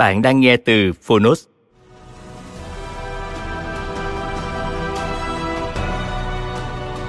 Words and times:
Bạn 0.00 0.22
đang 0.22 0.40
nghe 0.40 0.56
từ 0.56 0.92
Phonos. 1.02 1.44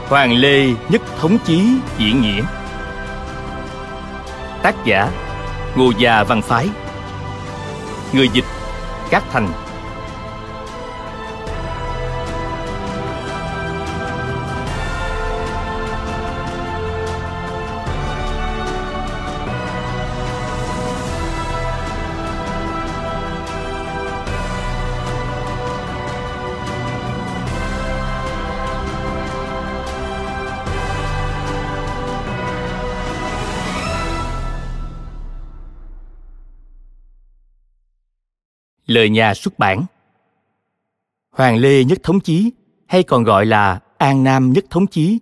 Hoàng 0.08 0.34
Lê 0.34 0.66
Nhất 0.90 1.02
Thống 1.20 1.38
Chí 1.46 1.62
diễn 1.98 2.22
nghĩa. 2.22 2.42
Tác 4.64 4.76
giả, 4.86 5.12
Ngô 5.76 5.92
Gia 5.98 6.24
Văn 6.24 6.42
Phái. 6.42 6.70
Người 8.14 8.28
dịch 8.34 8.46
Cát 9.10 9.24
Thành. 9.32 9.61
Lời 38.92 39.10
nhà 39.10 39.34
xuất 39.34 39.60
bản. 39.60 39.86
Hoàng 41.32 41.58
Lê 41.58 41.84
Nhất 41.84 42.00
Thống 42.04 42.20
Chí 42.20 42.52
hay 42.88 43.04
còn 43.04 43.24
gọi 43.24 43.46
là 43.46 43.80
An 43.98 44.24
Nam 44.24 44.54
Nhất 44.54 44.66
Thống 44.70 44.88
Chí, 44.88 45.20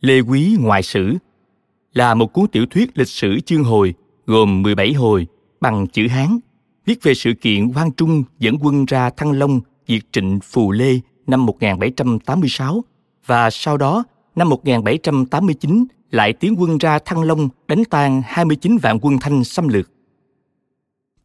Lê 0.00 0.20
Quý 0.20 0.56
Ngoại 0.60 0.82
Sử 0.82 1.16
là 1.92 2.14
một 2.14 2.32
cuốn 2.32 2.46
tiểu 2.46 2.66
thuyết 2.70 2.98
lịch 2.98 3.08
sử 3.08 3.40
chương 3.40 3.64
hồi 3.64 3.94
gồm 4.26 4.62
17 4.62 4.92
hồi 4.92 5.26
bằng 5.60 5.86
chữ 5.86 6.08
Hán, 6.08 6.38
viết 6.86 7.02
về 7.02 7.14
sự 7.14 7.32
kiện 7.40 7.72
Quang 7.72 7.92
Trung 7.92 8.24
dẫn 8.38 8.56
quân 8.62 8.84
ra 8.84 9.10
Thăng 9.10 9.32
Long 9.32 9.60
diệt 9.88 10.02
trịnh 10.12 10.40
Phù 10.42 10.72
Lê 10.72 11.00
năm 11.26 11.46
1786 11.46 12.84
và 13.26 13.50
sau 13.50 13.76
đó 13.76 14.04
năm 14.36 14.48
1789 14.48 15.84
lại 16.10 16.32
tiến 16.32 16.54
quân 16.58 16.78
ra 16.78 16.98
Thăng 16.98 17.22
Long 17.22 17.48
đánh 17.68 17.84
tan 17.84 18.22
29 18.26 18.78
vạn 18.78 18.98
quân 19.02 19.18
Thanh 19.20 19.44
xâm 19.44 19.68
lược 19.68 19.90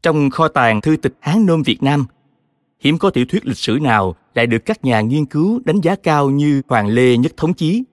trong 0.03 0.29
kho 0.29 0.47
tàng 0.47 0.81
thư 0.81 0.97
tịch 0.97 1.13
Hán 1.19 1.45
Nôm 1.45 1.63
Việt 1.63 1.83
Nam, 1.83 2.05
hiếm 2.79 2.97
có 2.97 3.09
tiểu 3.09 3.25
thuyết 3.29 3.45
lịch 3.45 3.57
sử 3.57 3.79
nào 3.81 4.15
lại 4.35 4.47
được 4.47 4.65
các 4.65 4.85
nhà 4.85 5.01
nghiên 5.01 5.25
cứu 5.25 5.61
đánh 5.65 5.81
giá 5.81 5.95
cao 5.95 6.29
như 6.29 6.61
Hoàng 6.67 6.87
Lê 6.87 7.17
Nhất 7.17 7.37
Thống 7.37 7.53
Chí. 7.53 7.83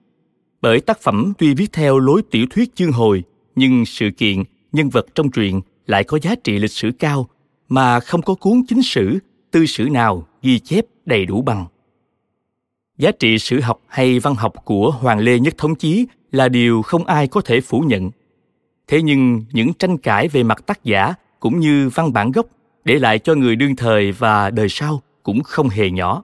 Bởi 0.61 0.81
tác 0.81 1.01
phẩm 1.01 1.33
tuy 1.37 1.53
viết 1.53 1.71
theo 1.73 1.99
lối 1.99 2.21
tiểu 2.31 2.45
thuyết 2.49 2.75
chương 2.75 2.91
hồi, 2.91 3.23
nhưng 3.55 3.85
sự 3.85 4.09
kiện, 4.17 4.43
nhân 4.71 4.89
vật 4.89 5.05
trong 5.15 5.31
truyện 5.31 5.61
lại 5.87 6.03
có 6.03 6.19
giá 6.21 6.35
trị 6.35 6.59
lịch 6.59 6.71
sử 6.71 6.91
cao 6.99 7.27
mà 7.69 7.99
không 7.99 8.21
có 8.21 8.33
cuốn 8.33 8.61
chính 8.67 8.81
sử, 8.81 9.19
tư 9.51 9.65
sử 9.65 9.83
nào 9.83 10.27
ghi 10.41 10.59
chép 10.59 10.85
đầy 11.05 11.25
đủ 11.25 11.41
bằng. 11.41 11.65
Giá 12.97 13.11
trị 13.19 13.39
sử 13.39 13.59
học 13.61 13.81
hay 13.87 14.19
văn 14.19 14.35
học 14.35 14.53
của 14.65 14.91
Hoàng 14.91 15.19
Lê 15.19 15.39
Nhất 15.39 15.57
Thống 15.57 15.75
Chí 15.75 16.05
là 16.31 16.49
điều 16.49 16.81
không 16.81 17.05
ai 17.05 17.27
có 17.27 17.41
thể 17.41 17.61
phủ 17.61 17.79
nhận. 17.79 18.11
Thế 18.87 19.01
nhưng 19.01 19.43
những 19.51 19.73
tranh 19.73 19.97
cãi 19.97 20.27
về 20.27 20.43
mặt 20.43 20.65
tác 20.65 20.83
giả 20.83 21.13
cũng 21.39 21.59
như 21.59 21.89
văn 21.89 22.13
bản 22.13 22.31
gốc 22.31 22.45
để 22.85 22.99
lại 22.99 23.19
cho 23.19 23.35
người 23.35 23.55
đương 23.55 23.75
thời 23.75 24.11
và 24.11 24.49
đời 24.49 24.69
sau 24.69 25.01
cũng 25.23 25.43
không 25.43 25.69
hề 25.69 25.89
nhỏ. 25.91 26.23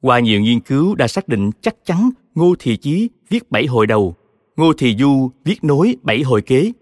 Qua 0.00 0.18
nhiều 0.18 0.40
nghiên 0.40 0.60
cứu 0.60 0.94
đã 0.94 1.08
xác 1.08 1.28
định 1.28 1.50
chắc 1.60 1.74
chắn 1.84 2.10
Ngô 2.34 2.54
Thị 2.58 2.76
Chí 2.76 3.08
viết 3.28 3.50
bảy 3.50 3.66
hồi 3.66 3.86
đầu, 3.86 4.14
Ngô 4.56 4.72
Thị 4.72 4.96
Du 4.98 5.30
viết 5.44 5.64
nối 5.64 5.96
bảy 6.02 6.22
hồi 6.22 6.42
kế. 6.42 6.72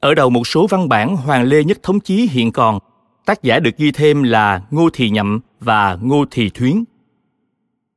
Ở 0.00 0.14
đầu 0.14 0.30
một 0.30 0.46
số 0.46 0.66
văn 0.66 0.88
bản 0.88 1.16
Hoàng 1.16 1.42
Lê 1.44 1.64
Nhất 1.64 1.82
Thống 1.82 2.00
Chí 2.00 2.28
hiện 2.30 2.52
còn, 2.52 2.78
tác 3.24 3.42
giả 3.42 3.58
được 3.58 3.76
ghi 3.76 3.92
thêm 3.92 4.22
là 4.22 4.62
Ngô 4.70 4.88
Thị 4.92 5.10
Nhậm 5.10 5.40
và 5.60 5.98
Ngô 6.02 6.24
Thị 6.30 6.50
Thuyến. 6.54 6.84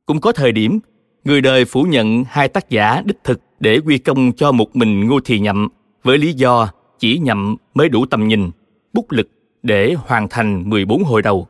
Cũng 0.05 0.21
có 0.21 0.31
thời 0.31 0.51
điểm, 0.51 0.79
người 1.23 1.41
đời 1.41 1.65
phủ 1.65 1.83
nhận 1.83 2.23
hai 2.29 2.47
tác 2.47 2.69
giả 2.69 3.01
đích 3.05 3.23
thực 3.23 3.41
để 3.59 3.79
quy 3.85 3.97
công 3.97 4.31
cho 4.31 4.51
một 4.51 4.75
mình 4.75 5.07
Ngô 5.07 5.19
Thị 5.19 5.39
Nhậm 5.39 5.67
với 6.03 6.17
lý 6.17 6.33
do 6.33 6.69
chỉ 6.99 7.17
nhậm 7.17 7.55
mới 7.73 7.89
đủ 7.89 8.05
tầm 8.05 8.27
nhìn, 8.27 8.51
bút 8.93 9.11
lực 9.11 9.29
để 9.63 9.95
hoàn 10.07 10.29
thành 10.29 10.69
14 10.69 11.03
hồi 11.03 11.21
đầu. 11.21 11.47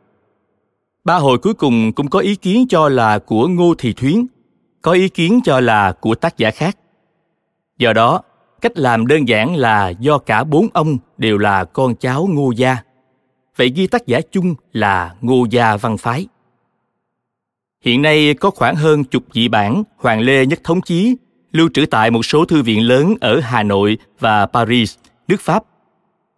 Ba 1.04 1.16
hồi 1.16 1.38
cuối 1.38 1.54
cùng 1.54 1.94
cũng 1.94 2.10
có 2.10 2.20
ý 2.20 2.36
kiến 2.36 2.66
cho 2.70 2.90
là 2.90 3.20
của 3.20 3.48
Ngô 3.48 3.74
Thị 3.78 3.94
Thuyến, 3.94 4.26
có 4.82 4.92
ý 4.92 5.10
kiến 5.10 5.40
cho 5.44 5.60
là 5.60 5.92
của 5.92 6.16
tác 6.16 6.38
giả 6.38 6.52
khác. 6.52 6.78
Do 7.78 7.94
đó, 7.94 8.22
cách 8.62 8.78
làm 8.78 9.08
đơn 9.08 9.28
giản 9.28 9.56
là 9.56 9.90
do 9.90 10.18
cả 10.18 10.44
bốn 10.44 10.68
ông 10.74 10.98
đều 11.18 11.38
là 11.38 11.64
con 11.64 11.96
cháu 11.96 12.28
Ngô 12.32 12.52
Gia. 12.52 12.78
Vậy 13.56 13.70
ghi 13.76 13.88
tác 13.88 14.08
giả 14.08 14.20
chung 14.32 14.56
là 14.74 15.16
Ngô 15.22 15.46
Gia 15.50 15.78
Văn 15.78 15.98
Phái. 15.98 16.28
Hiện 17.86 18.02
nay 18.02 18.34
có 18.34 18.50
khoảng 18.50 18.76
hơn 18.76 19.04
chục 19.04 19.24
dị 19.34 19.48
bản 19.48 19.84
Hoàng 19.98 20.22
Lê 20.22 20.46
Nhất 20.46 20.60
Thống 20.64 20.82
Chí 20.82 21.16
lưu 21.52 21.70
trữ 21.74 21.86
tại 21.86 22.12
một 22.12 22.24
số 22.24 22.46
thư 22.46 22.64
viện 22.64 22.82
lớn 22.82 23.16
ở 23.22 23.40
Hà 23.40 23.64
Nội 23.64 23.98
và 24.20 24.46
Paris– 24.46 24.96
nước 25.30 25.42
Pháp. 25.42 25.64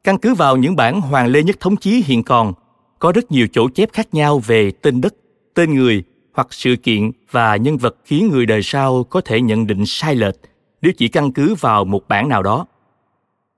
Căn 0.03 0.17
cứ 0.17 0.33
vào 0.33 0.57
những 0.57 0.75
bản 0.75 1.01
Hoàng 1.01 1.27
Lê 1.27 1.43
Nhất 1.43 1.59
Thống 1.59 1.75
Chí 1.75 2.03
hiện 2.05 2.23
còn, 2.23 2.53
có 2.99 3.11
rất 3.11 3.31
nhiều 3.31 3.47
chỗ 3.51 3.69
chép 3.69 3.93
khác 3.93 4.07
nhau 4.11 4.39
về 4.39 4.71
tên 4.71 5.01
đất, 5.01 5.15
tên 5.53 5.73
người 5.73 6.03
hoặc 6.33 6.47
sự 6.51 6.75
kiện 6.83 7.11
và 7.31 7.55
nhân 7.55 7.77
vật 7.77 7.95
khiến 8.05 8.29
người 8.29 8.45
đời 8.45 8.63
sau 8.63 9.03
có 9.03 9.21
thể 9.21 9.41
nhận 9.41 9.67
định 9.67 9.85
sai 9.85 10.15
lệch 10.15 10.35
nếu 10.81 10.91
chỉ 10.97 11.07
căn 11.07 11.31
cứ 11.31 11.55
vào 11.55 11.85
một 11.85 12.07
bản 12.07 12.29
nào 12.29 12.43
đó. 12.43 12.65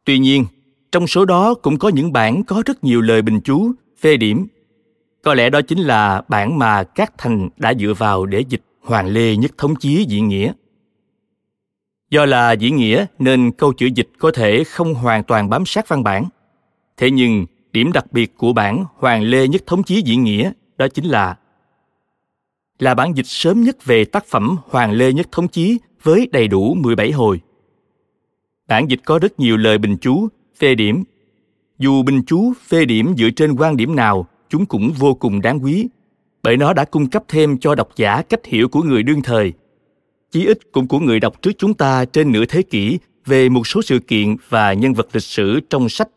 Tuy 0.06 0.20
nhiên, 0.20 0.46
trong 0.92 1.08
số 1.08 1.26
đó 1.26 1.54
cũng 1.54 1.80
có 1.80 1.90
những 1.90 2.14
bản 2.14 2.44
có 2.44 2.64
rất 2.66 2.84
nhiều 2.84 3.02
lời 3.02 3.22
bình 3.22 3.40
chú, 3.44 3.72
phê 4.00 4.18
điểm. 4.18 4.48
Có 5.22 5.34
lẽ 5.34 5.50
đó 5.50 5.62
chính 5.62 5.80
là 5.80 6.22
bản 6.28 6.60
mà 6.60 6.84
các 6.84 7.14
thành 7.18 7.50
đã 7.58 7.74
dựa 7.74 7.94
vào 7.98 8.26
để 8.26 8.40
dịch 8.50 8.62
Hoàng 8.82 9.08
Lê 9.08 9.36
Nhất 9.36 9.52
Thống 9.58 9.76
Chí 9.76 10.06
diễn 10.08 10.28
nghĩa. 10.28 10.54
Do 12.14 12.26
là 12.26 12.52
diễn 12.52 12.76
nghĩa 12.76 13.06
nên 13.20 13.52
câu 13.52 13.74
chữ 13.74 13.90
dịch 13.96 14.10
có 14.20 14.32
thể 14.32 14.64
không 14.64 14.94
hoàn 14.94 15.24
toàn 15.24 15.50
bám 15.50 15.66
sát 15.66 15.88
văn 15.88 16.04
bản. 16.04 16.26
Thế 16.98 17.12
nhưng, 17.12 17.46
điểm 17.72 17.92
đặc 17.92 18.12
biệt 18.12 18.38
của 18.38 18.54
bản 18.54 18.86
Hoàng 18.96 19.24
Lê 19.24 19.48
Nhất 19.48 19.64
Thống 19.68 19.84
Chí 19.84 20.02
diễn 20.02 20.24
nghĩa 20.24 20.52
đó 20.78 20.88
chính 20.88 21.06
là 21.06 21.38
là 22.80 22.94
bản 22.94 23.18
dịch 23.18 23.26
sớm 23.26 23.62
nhất 23.62 23.86
về 23.86 24.06
tác 24.06 24.26
phẩm 24.26 24.58
Hoàng 24.70 24.92
Lê 24.92 25.14
Nhất 25.14 25.28
Thống 25.32 25.48
Chí 25.48 25.78
với 26.04 26.30
đầy 26.32 26.48
đủ 26.48 26.74
17 26.74 27.12
hồi. 27.12 27.40
Bản 28.68 28.90
dịch 28.90 29.00
có 29.06 29.20
rất 29.20 29.40
nhiều 29.40 29.58
lời 29.58 29.78
bình 29.78 29.98
chú, 30.02 30.28
phê 30.60 30.76
điểm. 30.76 31.04
Dù 31.80 32.04
bình 32.04 32.22
chú, 32.28 32.54
phê 32.68 32.86
điểm 32.86 33.14
dựa 33.18 33.30
trên 33.30 33.56
quan 33.56 33.78
điểm 33.78 33.96
nào, 33.96 34.28
chúng 34.50 34.66
cũng 34.66 34.92
vô 34.92 35.14
cùng 35.14 35.42
đáng 35.42 35.64
quý, 35.64 35.88
bởi 36.44 36.58
nó 36.58 36.74
đã 36.74 36.86
cung 36.86 37.10
cấp 37.10 37.24
thêm 37.28 37.58
cho 37.58 37.76
độc 37.76 37.90
giả 37.96 38.22
cách 38.22 38.46
hiểu 38.46 38.70
của 38.70 38.82
người 38.82 39.04
đương 39.04 39.22
thời 39.22 39.54
chí 40.34 40.46
ít 40.46 40.72
cũng 40.72 40.88
của 40.88 41.00
người 41.00 41.20
đọc 41.20 41.42
trước 41.42 41.52
chúng 41.58 41.74
ta 41.74 42.06
trên 42.06 42.32
nửa 42.32 42.46
thế 42.46 42.62
kỷ 42.62 43.00
về 43.26 43.50
một 43.50 43.68
số 43.68 43.82
sự 43.82 44.00
kiện 44.00 44.36
và 44.50 44.74
nhân 44.74 44.94
vật 44.94 45.08
lịch 45.14 45.24
sử 45.24 45.60
trong 45.70 45.90
sách 45.90 46.10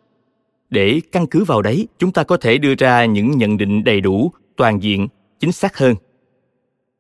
để 0.71 1.01
căn 1.13 1.27
cứ 1.27 1.45
vào 1.45 1.63
đấy, 1.63 1.89
chúng 1.99 2.13
ta 2.13 2.25
có 2.25 2.37
thể 2.37 2.59
đưa 2.59 2.75
ra 2.75 3.05
những 3.05 3.39
nhận 3.39 3.57
định 3.57 3.85
đầy 3.85 4.01
đủ, 4.01 4.33
toàn 4.57 4.83
diện, 4.83 5.09
chính 5.41 5.53
xác 5.53 5.79
hơn 5.79 5.95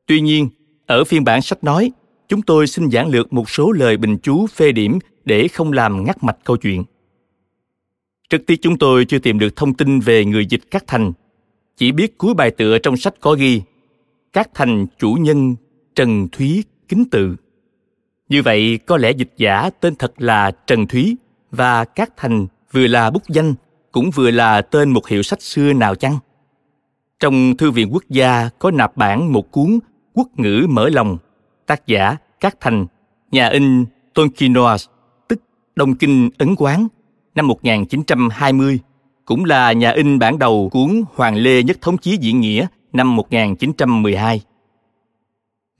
tuy 0.07 0.21
nhiên, 0.21 0.49
ở 0.87 1.05
phiên 1.05 1.25
bản 1.25 1.43
sách 1.43 1.65
nói, 1.65 1.93
chúng 2.29 2.43
tôi 2.43 2.67
xin 2.67 2.91
giảng 2.91 3.09
lược 3.09 3.33
một 3.33 3.51
số 3.51 3.73
lời 3.73 3.97
bình 3.97 4.19
chú 4.23 4.47
phê 4.47 4.73
điểm 4.73 4.99
để 5.25 5.49
không 5.49 5.73
làm 5.73 6.05
ngắt 6.05 6.25
mạch 6.25 6.37
câu 6.45 6.57
chuyện. 6.57 6.85
Rất 8.31 8.39
tiếc 8.47 8.63
chúng 8.63 8.79
tôi 8.79 9.05
chưa 9.05 9.19
tìm 9.19 9.39
được 9.39 9.57
thông 9.57 9.75
tin 9.75 10.01
về 10.01 10.25
người 10.25 10.47
dịch 10.47 10.71
các 10.71 10.85
thành. 10.87 11.13
Chỉ 11.77 11.93
biết 11.93 12.19
cuối 12.19 12.35
bài 12.35 12.51
tựa 12.51 12.79
trong 12.79 12.97
sách 12.97 13.15
có 13.21 13.35
ghi 13.35 13.63
các 14.33 14.51
thành 14.55 14.87
chủ 14.99 15.13
nhân 15.13 15.57
Trần 15.95 16.29
Thúy 16.33 16.65
Kính 16.89 17.05
Tự. 17.11 17.37
Như 18.29 18.43
vậy, 18.43 18.79
có 18.87 18.97
lẽ 18.97 19.11
dịch 19.11 19.33
giả 19.37 19.71
tên 19.81 19.95
thật 19.95 20.13
là 20.17 20.51
Trần 20.67 20.87
Thúy 20.87 21.17
và 21.51 21.85
Cát 21.85 22.17
thành 22.17 22.47
vừa 22.73 22.87
là 22.87 23.11
bút 23.11 23.23
danh 23.29 23.55
cũng 23.93 24.11
vừa 24.11 24.31
là 24.31 24.63
tên 24.63 24.91
một 24.91 25.09
hiệu 25.09 25.23
sách 25.23 25.43
xưa 25.43 25.73
nào 25.73 25.95
chăng? 25.95 26.19
Trong 27.21 27.57
Thư 27.57 27.71
viện 27.71 27.89
Quốc 27.93 28.05
gia 28.09 28.49
có 28.59 28.71
nạp 28.71 28.97
bản 28.97 29.33
một 29.33 29.51
cuốn 29.51 29.79
Quốc 30.15 30.29
ngữ 30.37 30.67
mở 30.71 30.89
lòng, 30.89 31.19
tác 31.67 31.87
giả 31.87 32.17
Cát 32.41 32.61
Thành, 32.61 32.87
nhà 33.31 33.49
in 33.49 33.85
Tonkinoas, 34.15 34.87
tức 35.29 35.41
Đông 35.77 35.95
Kinh 35.95 36.31
Ấn 36.39 36.55
Quán, 36.59 36.89
năm 37.35 37.47
1920, 37.47 38.79
cũng 39.25 39.45
là 39.45 39.73
nhà 39.73 39.91
in 39.91 40.19
bản 40.19 40.39
đầu 40.39 40.69
cuốn 40.73 41.03
Hoàng 41.15 41.37
Lê 41.37 41.63
Nhất 41.63 41.79
Thống 41.81 41.99
Chí 41.99 42.17
Diễn 42.17 42.41
Nghĩa 42.41 42.67
năm 42.93 43.17
1912. 43.17 44.41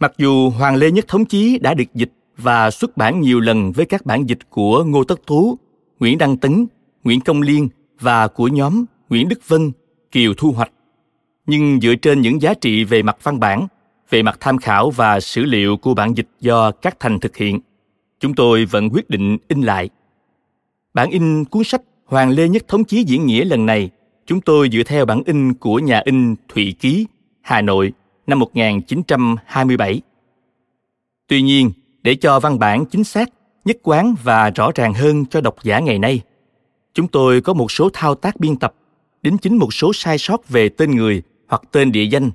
Mặc 0.01 0.13
dù 0.19 0.51
Hoàng 0.51 0.77
Lê 0.77 0.91
Nhất 0.91 1.09
Thống 1.09 1.25
Chí 1.25 1.59
đã 1.59 1.75
được 1.75 1.95
dịch 1.95 2.13
và 2.37 2.71
xuất 2.71 2.97
bản 2.97 3.21
nhiều 3.21 3.41
lần 3.41 3.73
với 3.73 3.87
các 3.87 4.07
bản 4.07 4.29
dịch 4.29 4.39
của 4.51 4.85
Ngô 4.85 5.05
Tất 5.05 5.27
Thú, 5.27 5.59
Nguyễn 6.01 6.19
Đăng 6.19 6.37
Tấn, 6.37 6.67
Nguyễn 7.05 7.21
Công 7.21 7.43
Liên 7.43 7.69
và 8.01 8.29
của 8.29 8.49
nhóm 8.49 8.85
Nguyễn 9.09 9.29
Đức 9.29 9.49
Vân, 9.49 9.73
Kiều 10.11 10.35
Thu 10.37 10.53
Hoạch. 10.53 10.73
Nhưng 11.47 11.81
dựa 11.81 11.95
trên 11.95 12.21
những 12.21 12.43
giá 12.43 12.55
trị 12.55 12.85
về 12.85 13.03
mặt 13.03 13.17
văn 13.23 13.41
bản, 13.41 13.67
về 14.11 14.23
mặt 14.23 14.37
tham 14.41 14.59
khảo 14.59 14.91
và 14.91 15.21
sử 15.21 15.45
liệu 15.45 15.77
của 15.77 15.95
bản 15.95 16.15
dịch 16.15 16.29
do 16.41 16.71
các 16.71 16.97
thành 17.01 17.21
thực 17.21 17.37
hiện, 17.37 17.61
chúng 18.21 18.35
tôi 18.35 18.65
vẫn 18.65 18.89
quyết 18.93 19.11
định 19.11 19.39
in 19.49 19.63
lại. 19.63 19.89
Bản 20.95 21.11
in 21.11 21.45
cuốn 21.45 21.65
sách 21.65 21.83
Hoàng 22.05 22.31
Lê 22.31 22.49
Nhất 22.49 22.69
Thống 22.69 22.85
Chí 22.85 23.05
Diễn 23.05 23.27
Nghĩa 23.27 23.45
lần 23.45 23.67
này, 23.67 23.91
chúng 24.27 24.41
tôi 24.41 24.69
dựa 24.73 24.83
theo 24.83 25.05
bản 25.05 25.23
in 25.27 25.55
của 25.55 25.79
nhà 25.79 26.03
in 26.05 26.35
Thụy 26.49 26.75
Ký, 26.81 27.07
Hà 27.43 27.61
Nội 27.61 27.93
năm 28.27 28.39
1927. 28.39 30.01
Tuy 31.27 31.43
nhiên, 31.43 31.71
để 32.03 32.15
cho 32.15 32.41
văn 32.41 32.59
bản 32.59 32.87
chính 32.87 33.05
xác, 33.05 33.31
nhất 33.65 33.77
quán 33.83 34.15
và 34.23 34.51
rõ 34.51 34.71
ràng 34.75 34.95
hơn 34.95 35.27
cho 35.27 35.41
độc 35.41 35.57
giả 35.63 35.79
ngày 35.79 35.99
nay, 35.99 36.21
chúng 36.95 37.09
tôi 37.09 37.41
có 37.41 37.55
một 37.55 37.71
số 37.71 37.91
thao 37.93 38.15
tác 38.15 38.41
biên 38.41 38.57
tập, 38.57 38.75
đính 39.23 39.39
chính 39.39 39.57
một 39.57 39.75
số 39.75 39.93
sai 39.95 40.19
sót 40.19 40.49
về 40.49 40.69
tên 40.69 40.91
người 40.91 41.23
hoặc 41.49 41.63
tên 41.73 41.93
địa 41.93 42.05
danh, 42.05 42.31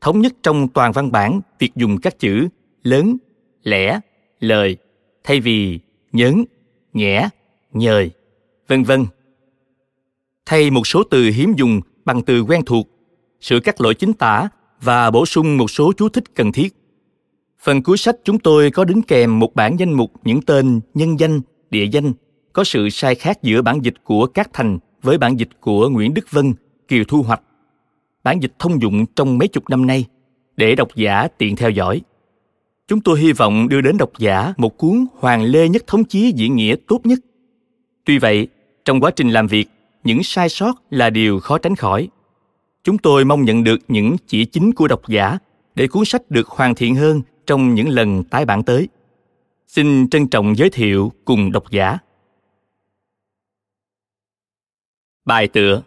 thống 0.00 0.20
nhất 0.20 0.32
trong 0.42 0.68
toàn 0.68 0.92
văn 0.92 1.12
bản 1.12 1.40
việc 1.58 1.74
dùng 1.74 2.00
các 2.00 2.18
chữ 2.18 2.48
lớn, 2.82 3.16
lẻ, 3.62 4.00
lời 4.40 4.76
thay 5.24 5.40
vì 5.40 5.80
nhớn, 6.12 6.44
nhẽ, 6.92 7.28
nhời, 7.72 8.10
vân 8.68 8.82
vân. 8.82 9.06
Thay 10.46 10.70
một 10.70 10.86
số 10.86 11.02
từ 11.10 11.22
hiếm 11.24 11.54
dùng 11.56 11.80
bằng 12.04 12.22
từ 12.22 12.42
quen 12.42 12.62
thuộc, 12.66 12.88
sửa 13.40 13.60
các 13.60 13.80
lỗi 13.80 13.94
chính 13.94 14.12
tả 14.12 14.48
và 14.82 15.10
bổ 15.10 15.26
sung 15.26 15.56
một 15.56 15.70
số 15.70 15.92
chú 15.92 16.08
thích 16.08 16.24
cần 16.34 16.52
thiết. 16.52 16.74
Phần 17.62 17.82
cuối 17.82 17.96
sách 17.96 18.16
chúng 18.24 18.38
tôi 18.38 18.70
có 18.70 18.84
đính 18.84 19.02
kèm 19.02 19.38
một 19.38 19.54
bản 19.54 19.76
danh 19.78 19.92
mục 19.92 20.12
những 20.24 20.42
tên 20.42 20.80
nhân 20.94 21.20
danh, 21.20 21.40
địa 21.70 21.84
danh 21.92 22.12
có 22.52 22.64
sự 22.64 22.88
sai 22.90 23.14
khác 23.14 23.42
giữa 23.42 23.62
bản 23.62 23.80
dịch 23.82 23.94
của 24.04 24.26
các 24.26 24.50
thành 24.52 24.78
với 25.02 25.18
bản 25.18 25.38
dịch 25.38 25.48
của 25.60 25.88
Nguyễn 25.88 26.14
Đức 26.14 26.30
Vân, 26.30 26.54
Kiều 26.88 27.04
Thu 27.08 27.22
Hoạch. 27.22 27.42
Bản 28.24 28.42
dịch 28.42 28.52
thông 28.58 28.82
dụng 28.82 29.06
trong 29.06 29.38
mấy 29.38 29.48
chục 29.48 29.70
năm 29.70 29.86
nay 29.86 30.04
để 30.56 30.74
độc 30.74 30.88
giả 30.94 31.28
tiện 31.38 31.56
theo 31.56 31.70
dõi. 31.70 32.00
Chúng 32.88 33.00
tôi 33.00 33.20
hy 33.20 33.32
vọng 33.32 33.68
đưa 33.68 33.80
đến 33.80 33.96
độc 33.96 34.10
giả 34.18 34.54
một 34.56 34.78
cuốn 34.78 35.06
Hoàng 35.18 35.44
Lê 35.44 35.68
Nhất 35.68 35.86
Thống 35.86 36.04
Chí 36.04 36.32
diễn 36.36 36.56
nghĩa 36.56 36.74
tốt 36.88 37.00
nhất. 37.04 37.18
Tuy 38.04 38.18
vậy, 38.18 38.48
trong 38.84 39.00
quá 39.00 39.10
trình 39.10 39.30
làm 39.30 39.46
việc, 39.46 39.68
những 40.04 40.22
sai 40.22 40.48
sót 40.48 40.82
là 40.90 41.10
điều 41.10 41.40
khó 41.40 41.58
tránh 41.58 41.76
khỏi. 41.76 42.08
Chúng 42.84 42.98
tôi 42.98 43.24
mong 43.24 43.44
nhận 43.44 43.64
được 43.64 43.78
những 43.88 44.16
chỉ 44.26 44.44
chính 44.44 44.72
của 44.72 44.88
độc 44.88 45.08
giả 45.08 45.38
để 45.74 45.86
cuốn 45.88 46.04
sách 46.04 46.30
được 46.30 46.48
hoàn 46.48 46.74
thiện 46.74 46.94
hơn 46.94 47.22
trong 47.46 47.74
những 47.74 47.88
lần 47.88 48.24
tái 48.24 48.44
bản 48.44 48.62
tới. 48.62 48.88
Xin 49.66 50.08
trân 50.08 50.28
trọng 50.28 50.56
giới 50.56 50.70
thiệu 50.70 51.12
cùng 51.24 51.52
độc 51.52 51.70
giả. 51.70 51.98
Bài 55.24 55.48
tựa 55.48 55.82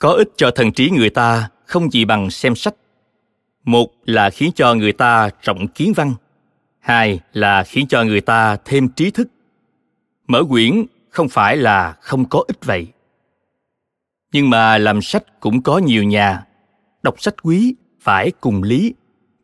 có 0.00 0.10
ích 0.10 0.28
cho 0.36 0.50
thần 0.50 0.72
trí 0.72 0.90
người 0.90 1.10
ta 1.10 1.48
không 1.64 1.92
gì 1.92 2.04
bằng 2.04 2.30
xem 2.30 2.54
sách. 2.54 2.74
Một 3.64 3.90
là 4.04 4.30
khiến 4.30 4.50
cho 4.54 4.74
người 4.74 4.92
ta 4.92 5.30
rộng 5.42 5.68
kiến 5.68 5.92
văn. 5.96 6.14
Hai 6.78 7.20
là 7.32 7.64
khiến 7.64 7.86
cho 7.88 8.04
người 8.04 8.20
ta 8.20 8.56
thêm 8.64 8.88
trí 8.88 9.10
thức. 9.10 9.28
Mở 10.26 10.44
quyển 10.48 10.84
không 11.10 11.28
phải 11.28 11.56
là 11.56 11.96
không 12.00 12.24
có 12.24 12.44
ích 12.48 12.64
vậy. 12.64 12.86
Nhưng 14.32 14.50
mà 14.50 14.78
làm 14.78 15.02
sách 15.02 15.40
cũng 15.40 15.62
có 15.62 15.78
nhiều 15.78 16.02
nhà. 16.02 16.44
Đọc 17.02 17.14
sách 17.22 17.34
quý, 17.42 17.74
phải 18.00 18.32
cùng 18.40 18.62
lý. 18.62 18.94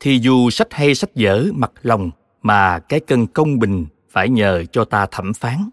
Thì 0.01 0.19
dù 0.19 0.51
sách 0.51 0.69
hay 0.71 0.95
sách 0.95 1.15
dở, 1.15 1.45
mặt 1.55 1.73
lòng 1.83 2.11
mà 2.43 2.79
cái 2.79 3.01
cân 3.01 3.27
công 3.27 3.59
bình 3.59 3.87
phải 4.11 4.29
nhờ 4.29 4.65
cho 4.73 4.85
ta 4.85 5.07
thẩm 5.11 5.35
phán. 5.35 5.71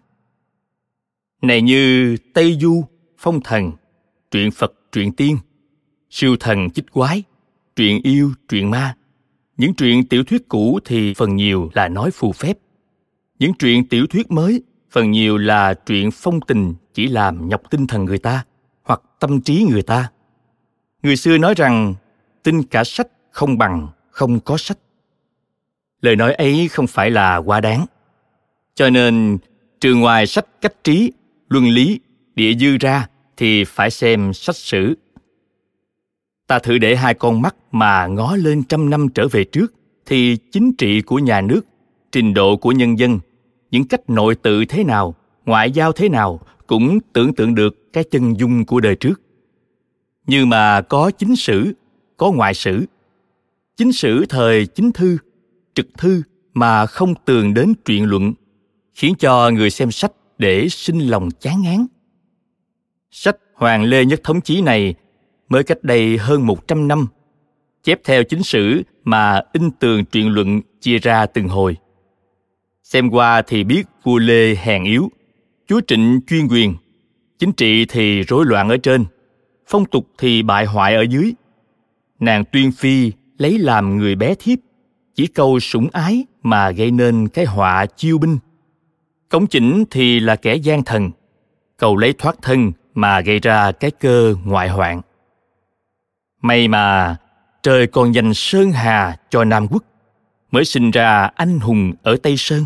Này 1.42 1.62
như 1.62 2.16
tây 2.34 2.58
du, 2.60 2.84
phong 3.18 3.40
thần 3.40 3.72
truyện 4.34 4.50
phật, 4.50 4.72
truyện 4.92 5.12
tiên, 5.12 5.38
siêu 6.10 6.36
thần 6.40 6.70
chích 6.70 6.92
quái, 6.92 7.22
truyện 7.76 8.00
yêu, 8.02 8.32
truyện 8.48 8.70
ma. 8.70 8.96
Những 9.56 9.74
truyện 9.74 10.04
tiểu 10.04 10.24
thuyết 10.24 10.48
cũ 10.48 10.78
thì 10.84 11.14
phần 11.14 11.36
nhiều 11.36 11.70
là 11.74 11.88
nói 11.88 12.10
phù 12.10 12.32
phép. 12.32 12.58
Những 13.38 13.54
truyện 13.54 13.88
tiểu 13.88 14.06
thuyết 14.06 14.30
mới 14.30 14.62
phần 14.90 15.10
nhiều 15.10 15.38
là 15.38 15.74
truyện 15.74 16.10
phong 16.10 16.40
tình 16.40 16.74
chỉ 16.94 17.06
làm 17.06 17.48
nhọc 17.48 17.62
tinh 17.70 17.86
thần 17.86 18.04
người 18.04 18.18
ta 18.18 18.44
hoặc 18.82 19.02
tâm 19.20 19.40
trí 19.40 19.66
người 19.70 19.82
ta. 19.82 20.10
Người 21.02 21.16
xưa 21.16 21.38
nói 21.38 21.54
rằng, 21.56 21.94
tin 22.42 22.62
cả 22.62 22.84
sách 22.84 23.08
không 23.30 23.58
bằng 23.58 23.88
không 24.10 24.40
có 24.40 24.56
sách. 24.56 24.78
Lời 26.00 26.16
nói 26.16 26.34
ấy 26.34 26.68
không 26.68 26.86
phải 26.86 27.10
là 27.10 27.36
quá 27.36 27.60
đáng. 27.60 27.86
Cho 28.74 28.90
nên, 28.90 29.38
trừ 29.80 29.94
ngoài 29.94 30.26
sách 30.26 30.46
cách 30.60 30.84
trí, 30.84 31.12
luân 31.48 31.64
lý, 31.64 32.00
địa 32.34 32.54
dư 32.54 32.76
ra 32.80 33.08
thì 33.36 33.64
phải 33.64 33.90
xem 33.90 34.32
sách 34.32 34.56
sử. 34.56 34.94
Ta 36.46 36.58
thử 36.58 36.78
để 36.78 36.96
hai 36.96 37.14
con 37.14 37.42
mắt 37.42 37.56
mà 37.72 38.06
ngó 38.06 38.36
lên 38.36 38.62
trăm 38.62 38.90
năm 38.90 39.08
trở 39.08 39.28
về 39.28 39.44
trước 39.44 39.74
thì 40.06 40.36
chính 40.52 40.72
trị 40.72 41.00
của 41.02 41.18
nhà 41.18 41.40
nước, 41.40 41.60
trình 42.12 42.34
độ 42.34 42.56
của 42.56 42.72
nhân 42.72 42.98
dân, 42.98 43.18
những 43.70 43.88
cách 43.88 44.10
nội 44.10 44.34
tự 44.34 44.64
thế 44.64 44.84
nào, 44.84 45.14
ngoại 45.46 45.70
giao 45.70 45.92
thế 45.92 46.08
nào 46.08 46.40
cũng 46.66 46.98
tưởng 47.12 47.34
tượng 47.34 47.54
được 47.54 47.92
cái 47.92 48.04
chân 48.04 48.38
dung 48.38 48.64
của 48.64 48.80
đời 48.80 48.96
trước. 48.96 49.20
Như 50.26 50.46
mà 50.46 50.80
có 50.80 51.10
chính 51.10 51.36
sử, 51.36 51.72
có 52.16 52.32
ngoại 52.32 52.54
sử. 52.54 52.84
Chính 53.76 53.92
sử 53.92 54.26
thời 54.28 54.66
chính 54.66 54.92
thư, 54.92 55.18
trực 55.74 55.86
thư 55.98 56.22
mà 56.54 56.86
không 56.86 57.14
tường 57.24 57.54
đến 57.54 57.74
truyện 57.84 58.04
luận, 58.04 58.32
khiến 58.94 59.14
cho 59.18 59.50
người 59.50 59.70
xem 59.70 59.90
sách 59.90 60.12
để 60.38 60.68
sinh 60.68 60.98
lòng 60.98 61.30
chán 61.30 61.62
ngán 61.62 61.86
sách 63.16 63.36
hoàng 63.54 63.84
lê 63.84 64.04
nhất 64.04 64.20
thống 64.24 64.40
chí 64.40 64.60
này 64.60 64.94
mới 65.48 65.64
cách 65.64 65.78
đây 65.82 66.18
hơn 66.18 66.46
100 66.46 66.88
năm, 66.88 67.06
chép 67.82 68.00
theo 68.04 68.24
chính 68.24 68.42
sử 68.42 68.82
mà 69.04 69.40
in 69.52 69.70
tường 69.70 70.04
truyện 70.04 70.34
luận 70.34 70.60
chia 70.80 70.98
ra 70.98 71.26
từng 71.26 71.48
hồi. 71.48 71.76
Xem 72.82 73.10
qua 73.10 73.42
thì 73.42 73.64
biết 73.64 73.86
vua 74.02 74.18
Lê 74.18 74.54
hèn 74.54 74.84
yếu, 74.84 75.10
chúa 75.66 75.80
Trịnh 75.86 76.20
chuyên 76.26 76.48
quyền, 76.48 76.74
chính 77.38 77.52
trị 77.52 77.84
thì 77.84 78.22
rối 78.22 78.46
loạn 78.46 78.68
ở 78.68 78.76
trên, 78.76 79.04
phong 79.66 79.84
tục 79.84 80.06
thì 80.18 80.42
bại 80.42 80.64
hoại 80.64 80.94
ở 80.94 81.02
dưới. 81.02 81.32
Nàng 82.20 82.44
Tuyên 82.52 82.72
Phi 82.72 83.12
lấy 83.38 83.58
làm 83.58 83.96
người 83.96 84.14
bé 84.14 84.34
thiếp, 84.34 84.58
chỉ 85.14 85.26
câu 85.26 85.60
sủng 85.60 85.88
ái 85.92 86.24
mà 86.42 86.70
gây 86.70 86.90
nên 86.90 87.28
cái 87.28 87.44
họa 87.44 87.86
chiêu 87.86 88.18
binh. 88.18 88.38
Cống 89.28 89.46
chỉnh 89.46 89.84
thì 89.90 90.20
là 90.20 90.36
kẻ 90.36 90.54
gian 90.54 90.82
thần, 90.82 91.10
cầu 91.76 91.96
lấy 91.96 92.12
thoát 92.12 92.36
thân 92.42 92.72
mà 92.94 93.20
gây 93.20 93.38
ra 93.38 93.72
cái 93.72 93.90
cơ 93.90 94.34
ngoại 94.44 94.68
hoạn. 94.68 95.00
May 96.42 96.68
mà 96.68 97.16
trời 97.62 97.86
còn 97.86 98.14
dành 98.14 98.34
Sơn 98.34 98.72
Hà 98.72 99.16
cho 99.30 99.44
Nam 99.44 99.66
Quốc, 99.70 99.84
mới 100.50 100.64
sinh 100.64 100.90
ra 100.90 101.30
anh 101.34 101.60
hùng 101.60 101.92
ở 102.02 102.16
Tây 102.22 102.34
Sơn. 102.36 102.64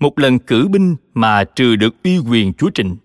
Một 0.00 0.18
lần 0.18 0.38
cử 0.38 0.68
binh 0.70 0.96
mà 1.14 1.44
trừ 1.44 1.76
được 1.76 1.94
uy 2.04 2.18
quyền 2.18 2.52
chúa 2.52 2.70
Trịnh. 2.74 2.96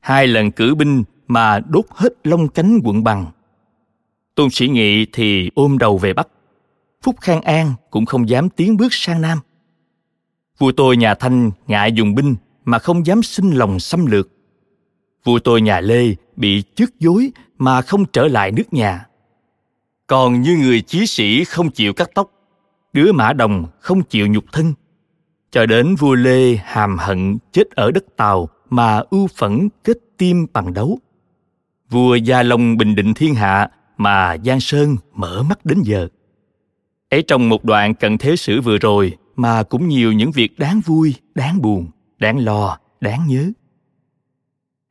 Hai 0.00 0.26
lần 0.26 0.50
cử 0.50 0.74
binh 0.74 1.04
mà 1.26 1.60
đốt 1.60 1.84
hết 1.90 2.12
lông 2.24 2.48
cánh 2.48 2.80
quận 2.84 3.04
bằng. 3.04 3.26
Tôn 4.34 4.50
Sĩ 4.50 4.68
Nghị 4.68 5.06
thì 5.12 5.50
ôm 5.54 5.78
đầu 5.78 5.98
về 5.98 6.12
Bắc. 6.12 6.28
Phúc 7.02 7.16
Khang 7.20 7.40
An 7.40 7.74
cũng 7.90 8.06
không 8.06 8.28
dám 8.28 8.48
tiến 8.48 8.76
bước 8.76 8.88
sang 8.90 9.20
Nam. 9.20 9.38
Vua 10.58 10.72
tôi 10.72 10.96
nhà 10.96 11.14
Thanh 11.14 11.50
ngại 11.66 11.92
dùng 11.92 12.14
binh 12.14 12.36
mà 12.64 12.78
không 12.78 13.06
dám 13.06 13.22
sinh 13.22 13.50
lòng 13.50 13.80
xâm 13.80 14.06
lược. 14.06 14.28
Vua 15.26 15.38
tôi 15.38 15.60
nhà 15.60 15.80
Lê 15.80 16.14
bị 16.36 16.62
chức 16.74 17.00
dối 17.00 17.32
mà 17.58 17.82
không 17.82 18.04
trở 18.12 18.28
lại 18.28 18.52
nước 18.52 18.72
nhà. 18.72 19.06
Còn 20.06 20.42
như 20.42 20.56
người 20.56 20.80
chí 20.80 21.06
sĩ 21.06 21.44
không 21.44 21.70
chịu 21.70 21.92
cắt 21.92 22.10
tóc, 22.14 22.30
đứa 22.92 23.12
mã 23.12 23.32
đồng 23.32 23.66
không 23.80 24.02
chịu 24.02 24.26
nhục 24.26 24.44
thân. 24.52 24.74
Cho 25.50 25.66
đến 25.66 25.94
vua 25.94 26.14
Lê 26.14 26.56
hàm 26.56 26.98
hận 26.98 27.38
chết 27.52 27.70
ở 27.70 27.90
đất 27.90 28.04
Tàu 28.16 28.48
mà 28.70 29.02
ưu 29.10 29.28
phẫn 29.36 29.68
kết 29.84 29.96
tim 30.16 30.46
bằng 30.52 30.74
đấu. 30.74 30.98
Vua 31.90 32.14
Gia 32.14 32.42
Long 32.42 32.76
bình 32.76 32.94
định 32.94 33.14
thiên 33.14 33.34
hạ 33.34 33.70
mà 33.96 34.36
Giang 34.44 34.60
Sơn 34.60 34.96
mở 35.12 35.42
mắt 35.42 35.66
đến 35.66 35.82
giờ. 35.82 36.08
Ấy 37.10 37.22
trong 37.22 37.48
một 37.48 37.64
đoạn 37.64 37.94
cận 37.94 38.18
thế 38.18 38.36
sử 38.36 38.60
vừa 38.60 38.78
rồi 38.78 39.16
mà 39.36 39.62
cũng 39.62 39.88
nhiều 39.88 40.12
những 40.12 40.30
việc 40.30 40.58
đáng 40.58 40.80
vui, 40.80 41.14
đáng 41.34 41.62
buồn, 41.62 41.86
đáng 42.18 42.38
lo, 42.38 42.78
đáng 43.00 43.26
nhớ. 43.28 43.50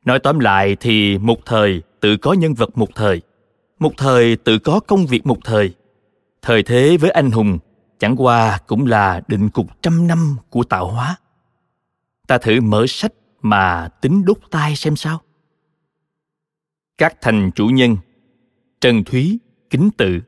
Nói 0.06 0.18
tóm 0.18 0.38
lại 0.38 0.76
thì 0.80 1.18
một 1.18 1.46
thời 1.46 1.82
tự 2.00 2.16
có 2.16 2.32
nhân 2.32 2.54
vật 2.54 2.78
một 2.78 2.88
thời, 2.94 3.22
một 3.78 3.92
thời 3.96 4.36
tự 4.36 4.58
có 4.58 4.80
công 4.80 5.06
việc 5.06 5.26
một 5.26 5.38
thời. 5.44 5.74
Thời 6.42 6.62
thế 6.62 6.96
với 6.96 7.10
anh 7.10 7.30
hùng 7.30 7.58
chẳng 7.98 8.16
qua 8.16 8.58
cũng 8.66 8.86
là 8.86 9.22
định 9.28 9.48
cục 9.48 9.82
trăm 9.82 10.06
năm 10.06 10.36
của 10.50 10.64
tạo 10.64 10.88
hóa. 10.88 11.16
Ta 12.26 12.38
thử 12.38 12.60
mở 12.60 12.84
sách 12.88 13.12
mà 13.42 13.88
tính 14.00 14.24
đốt 14.24 14.38
tai 14.50 14.76
xem 14.76 14.96
sao. 14.96 15.20
Các 16.98 17.20
thành 17.20 17.50
chủ 17.54 17.66
nhân 17.66 17.96
Trần 18.80 19.04
Thúy, 19.04 19.38
kính 19.70 19.90
tự 19.96 20.20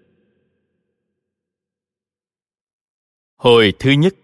Hồi 3.36 3.72
thứ 3.78 3.90
nhất, 3.90 4.14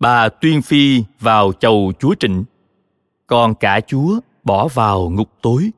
bà 0.00 0.28
Tuyên 0.28 0.62
Phi 0.62 1.04
vào 1.20 1.52
chầu 1.52 1.92
chúa 1.98 2.14
Trịnh, 2.14 2.44
còn 3.26 3.54
cả 3.54 3.80
chúa 3.86 4.20
bỏ 4.42 4.68
vào 4.68 5.10
ngục 5.10 5.28
tối. 5.42 5.70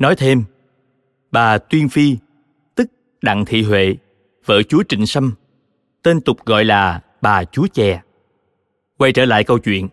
Nói 0.00 0.16
thêm, 0.16 0.44
bà 1.32 1.58
Tuyên 1.58 1.88
Phi, 1.88 2.16
tức 2.74 2.90
Đặng 3.22 3.44
Thị 3.44 3.62
Huệ, 3.62 3.96
vợ 4.46 4.62
chúa 4.62 4.82
Trịnh 4.88 5.06
Sâm, 5.06 5.34
tên 6.02 6.20
tục 6.20 6.44
gọi 6.46 6.64
là 6.64 7.00
bà 7.20 7.44
chúa 7.44 7.66
chè. 7.66 8.00
Quay 8.98 9.12
trở 9.12 9.24
lại 9.24 9.44
câu 9.44 9.58
chuyện. 9.58 9.88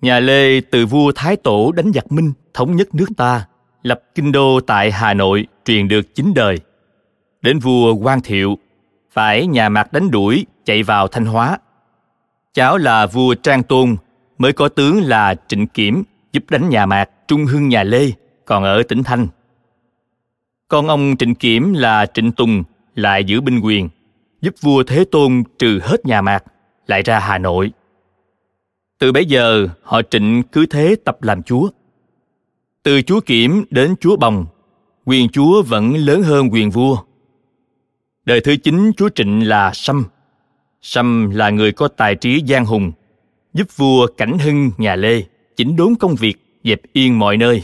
Nhà 0.00 0.20
Lê 0.20 0.60
từ 0.60 0.86
vua 0.86 1.12
Thái 1.14 1.36
Tổ 1.36 1.72
đánh 1.72 1.92
giặc 1.94 2.12
Minh 2.12 2.32
thống 2.54 2.76
nhất 2.76 2.94
nước 2.94 3.06
ta, 3.16 3.46
lập 3.82 4.02
kinh 4.14 4.32
đô 4.32 4.60
tại 4.60 4.90
Hà 4.90 5.14
Nội 5.14 5.46
truyền 5.64 5.88
được 5.88 6.14
chín 6.14 6.32
đời. 6.34 6.58
Đến 7.42 7.58
vua 7.58 7.96
Quang 8.02 8.20
Thiệu, 8.20 8.58
phải 9.10 9.46
nhà 9.46 9.68
Mạc 9.68 9.92
đánh 9.92 10.10
đuổi 10.10 10.46
chạy 10.64 10.82
vào 10.82 11.08
Thanh 11.08 11.24
Hóa. 11.24 11.58
Cháu 12.54 12.76
là 12.76 13.06
vua 13.06 13.34
Trang 13.34 13.62
Tôn, 13.62 13.96
mới 14.38 14.52
có 14.52 14.68
tướng 14.68 15.02
là 15.02 15.34
Trịnh 15.48 15.66
Kiểm 15.66 16.02
giúp 16.32 16.44
đánh 16.50 16.68
nhà 16.68 16.86
Mạc, 16.86 17.10
Trung 17.28 17.46
Hưng 17.46 17.68
nhà 17.68 17.82
Lê 17.82 18.12
còn 18.50 18.64
ở 18.64 18.82
tỉnh 18.82 19.02
Thanh. 19.02 19.28
Con 20.68 20.88
ông 20.88 21.16
Trịnh 21.18 21.34
Kiểm 21.34 21.72
là 21.72 22.06
Trịnh 22.06 22.32
Tùng 22.32 22.62
lại 22.94 23.24
giữ 23.24 23.40
binh 23.40 23.60
quyền, 23.60 23.88
giúp 24.40 24.54
vua 24.60 24.82
Thế 24.82 25.04
Tôn 25.10 25.42
trừ 25.58 25.80
hết 25.82 26.06
nhà 26.06 26.22
Mạc, 26.22 26.44
lại 26.86 27.02
ra 27.02 27.18
Hà 27.18 27.38
Nội. 27.38 27.72
Từ 28.98 29.12
bấy 29.12 29.26
giờ, 29.26 29.68
họ 29.82 30.02
Trịnh 30.02 30.42
cứ 30.52 30.66
thế 30.66 30.96
tập 31.04 31.22
làm 31.22 31.42
chúa. 31.42 31.68
Từ 32.82 33.02
chúa 33.02 33.20
Kiểm 33.20 33.64
đến 33.70 33.94
chúa 34.00 34.16
Bồng, 34.16 34.46
quyền 35.04 35.28
chúa 35.28 35.62
vẫn 35.62 35.94
lớn 35.94 36.22
hơn 36.22 36.48
quyền 36.52 36.70
vua. 36.70 36.96
Đời 38.24 38.40
thứ 38.40 38.56
chín 38.56 38.92
chúa 38.96 39.08
Trịnh 39.08 39.48
là 39.48 39.70
Sâm. 39.74 40.04
Sâm 40.82 41.30
là 41.30 41.50
người 41.50 41.72
có 41.72 41.88
tài 41.88 42.14
trí 42.14 42.42
giang 42.48 42.66
hùng, 42.66 42.92
giúp 43.54 43.68
vua 43.76 44.06
Cảnh 44.06 44.38
Hưng 44.38 44.70
nhà 44.78 44.96
Lê 44.96 45.22
chỉnh 45.56 45.76
đốn 45.76 45.94
công 45.94 46.14
việc, 46.14 46.36
dẹp 46.64 46.80
yên 46.92 47.18
mọi 47.18 47.36
nơi 47.36 47.62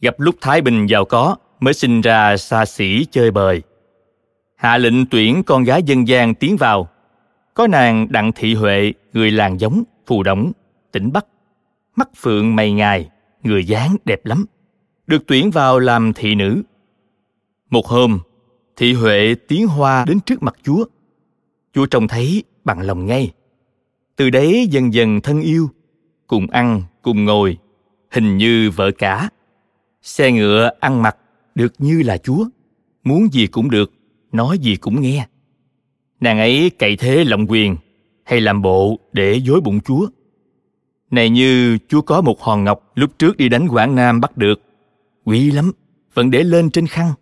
gặp 0.00 0.20
lúc 0.20 0.34
thái 0.40 0.60
bình 0.60 0.86
giàu 0.86 1.04
có, 1.04 1.36
mới 1.60 1.74
sinh 1.74 2.00
ra 2.00 2.36
xa 2.36 2.64
xỉ 2.64 3.06
chơi 3.10 3.30
bời. 3.30 3.62
Hạ 4.56 4.78
lệnh 4.78 5.06
tuyển 5.06 5.42
con 5.42 5.64
gái 5.64 5.82
dân 5.82 6.08
gian 6.08 6.34
tiến 6.34 6.56
vào. 6.56 6.88
Có 7.54 7.66
nàng 7.66 8.06
đặng 8.10 8.32
thị 8.32 8.54
huệ, 8.54 8.92
người 9.12 9.30
làng 9.30 9.60
giống, 9.60 9.82
phù 10.06 10.22
đổng, 10.22 10.52
tỉnh 10.92 11.12
bắc. 11.12 11.26
Mắt 11.96 12.08
phượng 12.16 12.56
mày 12.56 12.72
ngài, 12.72 13.10
người 13.42 13.64
dáng 13.64 13.96
đẹp 14.04 14.26
lắm. 14.26 14.46
Được 15.06 15.22
tuyển 15.26 15.50
vào 15.50 15.78
làm 15.78 16.12
thị 16.12 16.34
nữ. 16.34 16.62
Một 17.70 17.86
hôm, 17.86 18.18
thị 18.76 18.92
huệ 18.92 19.34
tiến 19.48 19.66
hoa 19.66 20.04
đến 20.08 20.20
trước 20.20 20.42
mặt 20.42 20.54
chúa. 20.62 20.84
Chúa 21.74 21.86
trông 21.86 22.08
thấy, 22.08 22.44
bằng 22.64 22.80
lòng 22.80 23.06
ngay. 23.06 23.30
Từ 24.16 24.30
đấy 24.30 24.66
dần 24.70 24.94
dần 24.94 25.20
thân 25.20 25.40
yêu, 25.40 25.68
cùng 26.26 26.46
ăn, 26.50 26.82
cùng 27.02 27.24
ngồi, 27.24 27.58
hình 28.10 28.36
như 28.36 28.70
vợ 28.70 28.90
cả 28.90 29.28
xe 30.02 30.32
ngựa 30.32 30.70
ăn 30.80 31.02
mặc 31.02 31.16
được 31.54 31.72
như 31.78 32.02
là 32.02 32.18
chúa, 32.18 32.44
muốn 33.04 33.32
gì 33.32 33.46
cũng 33.46 33.70
được, 33.70 33.92
nói 34.32 34.58
gì 34.58 34.76
cũng 34.76 35.00
nghe. 35.00 35.26
Nàng 36.20 36.38
ấy 36.38 36.70
cậy 36.78 36.96
thế 36.96 37.24
lộng 37.24 37.46
quyền 37.48 37.76
hay 38.24 38.40
làm 38.40 38.62
bộ 38.62 38.98
để 39.12 39.34
dối 39.34 39.60
bụng 39.60 39.80
chúa? 39.80 40.06
Này 41.10 41.30
như 41.30 41.78
chúa 41.88 42.00
có 42.00 42.20
một 42.20 42.40
hòn 42.40 42.64
ngọc 42.64 42.92
lúc 42.94 43.18
trước 43.18 43.36
đi 43.36 43.48
đánh 43.48 43.68
quảng 43.68 43.94
nam 43.94 44.20
bắt 44.20 44.36
được, 44.36 44.62
quý 45.24 45.50
lắm, 45.50 45.72
vẫn 46.14 46.30
để 46.30 46.42
lên 46.44 46.70
trên 46.70 46.86
khăn. 46.86 47.12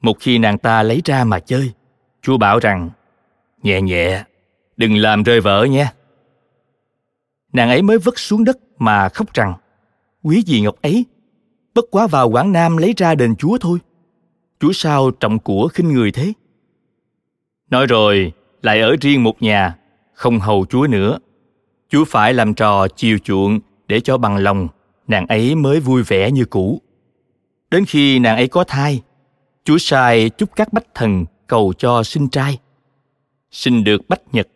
Một 0.00 0.16
khi 0.20 0.38
nàng 0.38 0.58
ta 0.58 0.82
lấy 0.82 1.02
ra 1.04 1.24
mà 1.24 1.40
chơi, 1.40 1.72
chúa 2.22 2.38
bảo 2.38 2.58
rằng, 2.58 2.90
nhẹ 3.62 3.80
nhẹ, 3.80 4.24
đừng 4.76 4.96
làm 4.96 5.22
rơi 5.22 5.40
vỡ 5.40 5.64
nhé. 5.64 5.86
Nàng 7.52 7.68
ấy 7.68 7.82
mới 7.82 7.98
vứt 7.98 8.18
xuống 8.18 8.44
đất 8.44 8.58
mà 8.78 9.08
khóc 9.08 9.34
rằng, 9.34 9.54
quý 10.22 10.42
gì 10.46 10.60
ngọc 10.60 10.76
ấy 10.82 11.04
bất 11.76 11.84
quá 11.90 12.06
vào 12.06 12.30
quảng 12.30 12.52
nam 12.52 12.76
lấy 12.76 12.94
ra 12.96 13.14
đền 13.14 13.36
chúa 13.36 13.58
thôi. 13.58 13.78
Chúa 14.60 14.72
sao 14.72 15.10
trọng 15.10 15.38
của 15.38 15.68
khinh 15.68 15.88
người 15.88 16.12
thế? 16.12 16.32
Nói 17.70 17.86
rồi, 17.86 18.32
lại 18.62 18.80
ở 18.80 18.96
riêng 19.00 19.22
một 19.22 19.42
nhà, 19.42 19.76
không 20.14 20.40
hầu 20.40 20.66
chúa 20.68 20.86
nữa. 20.86 21.18
Chúa 21.88 22.04
phải 22.04 22.34
làm 22.34 22.54
trò 22.54 22.88
chiều 22.88 23.18
chuộng 23.18 23.60
để 23.88 24.00
cho 24.00 24.18
bằng 24.18 24.36
lòng, 24.36 24.68
nàng 25.08 25.26
ấy 25.26 25.54
mới 25.54 25.80
vui 25.80 26.02
vẻ 26.02 26.30
như 26.30 26.44
cũ. 26.44 26.82
Đến 27.70 27.84
khi 27.84 28.18
nàng 28.18 28.36
ấy 28.36 28.48
có 28.48 28.64
thai, 28.64 29.02
chúa 29.64 29.78
sai 29.78 30.30
chúc 30.30 30.56
các 30.56 30.72
bách 30.72 30.94
thần 30.94 31.24
cầu 31.46 31.72
cho 31.78 32.02
sinh 32.02 32.28
trai. 32.28 32.58
Sinh 33.50 33.84
được 33.84 34.08
bách 34.08 34.22
nhật, 34.32 34.48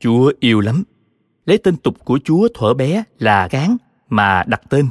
chúa 0.00 0.32
yêu 0.40 0.60
lắm. 0.60 0.82
Lấy 1.44 1.58
tên 1.58 1.76
tục 1.76 2.04
của 2.04 2.18
chúa 2.24 2.48
thuở 2.54 2.74
bé 2.74 3.04
là 3.18 3.48
gán 3.50 3.76
mà 4.08 4.44
đặt 4.46 4.62
tên. 4.68 4.88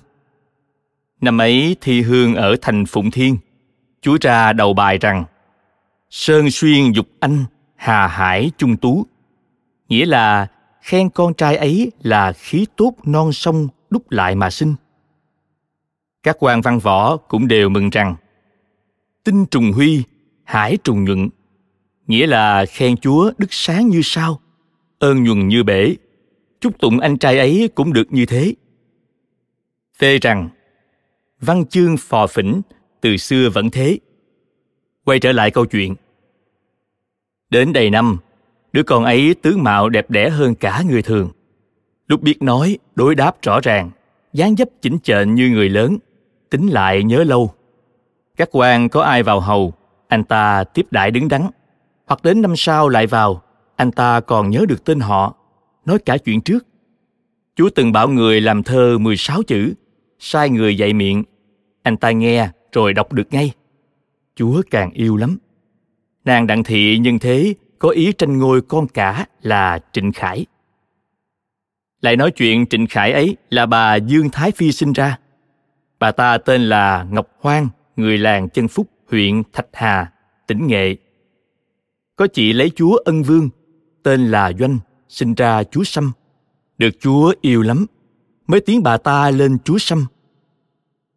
Năm 1.21 1.41
ấy 1.41 1.75
thi 1.81 2.01
hương 2.01 2.35
ở 2.35 2.55
thành 2.61 2.85
Phụng 2.85 3.11
Thiên, 3.11 3.37
Chúa 4.01 4.17
ra 4.21 4.53
đầu 4.53 4.73
bài 4.73 4.97
rằng 4.97 5.25
Sơn 6.09 6.51
xuyên 6.51 6.91
dục 6.91 7.07
anh, 7.19 7.45
hà 7.75 8.07
hải 8.07 8.51
trung 8.57 8.77
tú. 8.77 9.05
Nghĩa 9.89 10.05
là 10.05 10.47
khen 10.81 11.09
con 11.09 11.33
trai 11.33 11.57
ấy 11.57 11.91
là 12.01 12.31
khí 12.31 12.65
tốt 12.75 12.93
non 13.05 13.33
sông 13.33 13.67
đúc 13.89 14.11
lại 14.11 14.35
mà 14.35 14.49
sinh. 14.49 14.75
Các 16.23 16.37
quan 16.39 16.61
văn 16.61 16.79
võ 16.79 17.17
cũng 17.17 17.47
đều 17.47 17.69
mừng 17.69 17.89
rằng 17.89 18.15
Tinh 19.23 19.45
trùng 19.45 19.71
huy, 19.71 20.03
hải 20.43 20.77
trùng 20.83 21.05
nhuận. 21.05 21.29
Nghĩa 22.07 22.27
là 22.27 22.65
khen 22.65 22.97
Chúa 22.97 23.31
đức 23.37 23.47
sáng 23.49 23.87
như 23.87 24.01
sao, 24.03 24.39
ơn 24.99 25.23
nhuần 25.23 25.47
như 25.47 25.63
bể. 25.63 25.95
Chúc 26.61 26.79
tụng 26.79 26.99
anh 26.99 27.17
trai 27.17 27.37
ấy 27.39 27.69
cũng 27.75 27.93
được 27.93 28.13
như 28.13 28.25
thế. 28.25 28.53
Phê 29.99 30.17
rằng 30.17 30.49
văn 31.41 31.65
chương 31.65 31.97
phò 31.97 32.27
phỉnh 32.27 32.61
từ 33.01 33.17
xưa 33.17 33.49
vẫn 33.49 33.69
thế 33.69 33.99
quay 35.05 35.19
trở 35.19 35.31
lại 35.31 35.51
câu 35.51 35.65
chuyện 35.65 35.95
đến 37.49 37.73
đầy 37.73 37.89
năm 37.89 38.17
đứa 38.73 38.83
con 38.83 39.03
ấy 39.03 39.35
tướng 39.41 39.63
mạo 39.63 39.89
đẹp 39.89 40.09
đẽ 40.09 40.29
hơn 40.29 40.55
cả 40.55 40.83
người 40.89 41.01
thường 41.01 41.29
lúc 42.07 42.21
biết 42.21 42.41
nói 42.41 42.77
đối 42.95 43.15
đáp 43.15 43.41
rõ 43.41 43.59
ràng 43.63 43.91
dáng 44.33 44.55
dấp 44.55 44.67
chỉnh 44.81 44.97
chện 45.03 45.35
như 45.35 45.49
người 45.49 45.69
lớn 45.69 45.97
tính 46.49 46.67
lại 46.67 47.03
nhớ 47.03 47.23
lâu. 47.23 47.53
Các 48.35 48.49
quan 48.51 48.89
có 48.89 49.01
ai 49.01 49.23
vào 49.23 49.39
hầu, 49.39 49.73
anh 50.07 50.23
ta 50.23 50.63
tiếp 50.63 50.85
đãi 50.91 51.11
đứng 51.11 51.27
đắn. 51.27 51.49
Hoặc 52.05 52.23
đến 52.23 52.41
năm 52.41 52.55
sau 52.55 52.89
lại 52.89 53.07
vào, 53.07 53.41
anh 53.75 53.91
ta 53.91 54.19
còn 54.19 54.49
nhớ 54.49 54.65
được 54.67 54.85
tên 54.85 54.99
họ, 54.99 55.35
nói 55.85 55.99
cả 55.99 56.17
chuyện 56.17 56.41
trước. 56.41 56.65
Chúa 57.55 57.69
từng 57.75 57.91
bảo 57.91 58.09
người 58.09 58.41
làm 58.41 58.63
thơ 58.63 58.97
16 58.97 59.43
chữ, 59.43 59.73
sai 60.19 60.49
người 60.49 60.77
dạy 60.77 60.93
miệng. 60.93 61.23
Anh 61.83 61.97
ta 61.97 62.11
nghe 62.11 62.49
rồi 62.71 62.93
đọc 62.93 63.13
được 63.13 63.33
ngay. 63.33 63.51
Chúa 64.35 64.61
càng 64.71 64.91
yêu 64.91 65.17
lắm. 65.17 65.37
Nàng 66.25 66.47
đặng 66.47 66.63
thị 66.63 66.97
nhân 66.97 67.19
thế 67.19 67.53
có 67.79 67.89
ý 67.89 68.13
tranh 68.13 68.39
ngôi 68.39 68.61
con 68.61 68.87
cả 68.87 69.25
là 69.41 69.79
Trịnh 69.91 70.11
Khải. 70.11 70.45
Lại 72.01 72.15
nói 72.15 72.31
chuyện 72.31 72.65
Trịnh 72.65 72.87
Khải 72.87 73.11
ấy 73.11 73.35
là 73.49 73.65
bà 73.65 73.95
Dương 73.95 74.29
Thái 74.29 74.51
Phi 74.51 74.71
sinh 74.71 74.93
ra. 74.93 75.19
Bà 75.99 76.11
ta 76.11 76.37
tên 76.37 76.61
là 76.61 77.07
Ngọc 77.11 77.27
Hoang, 77.39 77.67
người 77.95 78.17
làng 78.17 78.49
Chân 78.49 78.67
Phúc, 78.67 78.87
huyện 79.07 79.43
Thạch 79.53 79.67
Hà, 79.73 80.11
tỉnh 80.47 80.67
Nghệ. 80.67 80.95
Có 82.15 82.27
chị 82.27 82.53
lấy 82.53 82.71
chúa 82.75 82.95
Ân 83.05 83.23
Vương, 83.23 83.49
tên 84.03 84.31
là 84.31 84.51
Doanh, 84.59 84.79
sinh 85.09 85.33
ra 85.33 85.63
chúa 85.63 85.83
Sâm. 85.83 86.11
Được 86.77 86.89
chúa 86.99 87.33
yêu 87.41 87.61
lắm, 87.61 87.85
mới 88.47 88.61
tiến 88.61 88.83
bà 88.83 88.97
ta 88.97 89.31
lên 89.31 89.57
chúa 89.63 89.77
Sâm. 89.77 90.05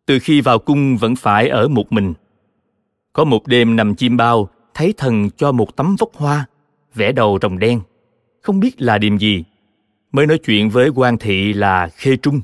Từ 0.06 0.18
khi 0.18 0.40
vào 0.40 0.58
cung 0.58 0.96
vẫn 0.96 1.16
phải 1.16 1.48
ở 1.48 1.68
một 1.68 1.92
mình. 1.92 2.14
Có 3.12 3.24
một 3.24 3.46
đêm 3.46 3.76
nằm 3.76 3.94
chim 3.94 4.16
bao, 4.16 4.48
thấy 4.74 4.94
thần 4.96 5.30
cho 5.30 5.52
một 5.52 5.76
tấm 5.76 5.96
vóc 5.98 6.10
hoa, 6.14 6.46
vẽ 6.94 7.12
đầu 7.12 7.38
rồng 7.42 7.58
đen. 7.58 7.80
Không 8.40 8.60
biết 8.60 8.82
là 8.82 8.98
điềm 8.98 9.18
gì. 9.18 9.44
Mới 10.12 10.26
nói 10.26 10.38
chuyện 10.38 10.70
với 10.70 10.88
quan 10.94 11.18
thị 11.18 11.52
là 11.52 11.88
Khê 11.88 12.16
Trung. 12.16 12.40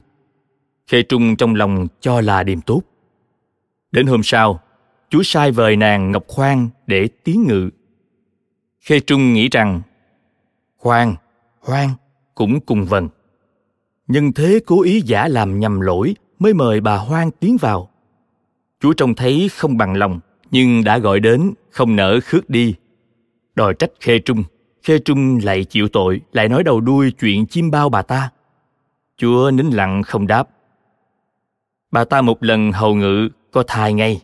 Khê 0.87 1.03
Trung 1.03 1.37
trong 1.37 1.55
lòng 1.55 1.87
cho 2.01 2.21
là 2.21 2.43
điềm 2.43 2.61
tốt. 2.61 2.83
Đến 3.93 4.07
hôm 4.07 4.23
sau, 4.23 4.61
Chúa 5.11 5.23
sai 5.23 5.51
vời 5.51 5.77
nàng 5.77 6.11
Ngọc 6.11 6.25
Khoan 6.27 6.69
để 6.87 7.09
tiến 7.25 7.45
ngự. 7.49 7.71
Khê 8.81 9.01
Trung 9.01 9.33
nghĩ 9.33 9.49
rằng 9.49 9.83
Khoan, 10.77 11.15
Hoan 11.61 11.89
cũng 12.35 12.61
cùng 12.61 12.85
vần. 12.85 13.09
Nhân 14.09 14.33
thế 14.33 14.61
cố 14.67 14.83
ý 14.83 15.01
giả 15.01 15.29
làm 15.29 15.61
nhầm 15.61 15.81
lỗi 15.81 16.15
mới 16.39 16.55
mời 16.55 16.81
bà 16.81 16.97
Hoan 16.97 17.31
tiến 17.31 17.57
vào. 17.61 17.91
Chúa 18.81 18.93
trông 18.93 19.15
thấy 19.15 19.51
không 19.57 19.77
bằng 19.77 19.97
lòng, 19.97 20.21
nhưng 20.51 20.85
đã 20.85 20.99
gọi 20.99 21.21
đến, 21.21 21.53
không 21.71 21.97
nỡ 21.97 22.21
khước 22.25 22.51
đi. 22.51 22.75
Đòi 23.55 23.75
trách 23.75 23.91
Khê 24.01 24.19
Trung, 24.19 24.45
Khê 24.83 24.99
Trung 24.99 25.39
lại 25.43 25.65
chịu 25.65 25.89
tội, 25.89 26.21
lại 26.33 26.49
nói 26.49 26.65
đầu 26.65 26.81
đuôi 26.81 27.11
chuyện 27.11 27.47
chim 27.47 27.71
bao 27.71 27.89
bà 27.89 28.03
ta. 28.03 28.31
Chúa 29.17 29.51
nín 29.51 29.67
lặng 29.67 30.03
không 30.03 30.27
đáp. 30.27 30.49
Bà 31.91 32.05
ta 32.05 32.23
một 32.23 32.43
lần 32.45 32.73
hầu 32.73 32.95
ngự 32.95 33.29
có 33.51 33.63
thai 33.67 33.93
ngay. 33.93 34.23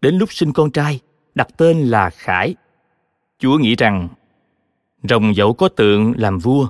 Đến 0.00 0.14
lúc 0.14 0.32
sinh 0.32 0.52
con 0.52 0.70
trai, 0.70 1.00
đặt 1.34 1.48
tên 1.56 1.78
là 1.78 2.10
Khải. 2.10 2.54
Chúa 3.38 3.58
nghĩ 3.58 3.76
rằng, 3.76 4.08
rồng 5.02 5.36
dẫu 5.36 5.52
có 5.52 5.68
tượng 5.68 6.12
làm 6.16 6.38
vua, 6.38 6.68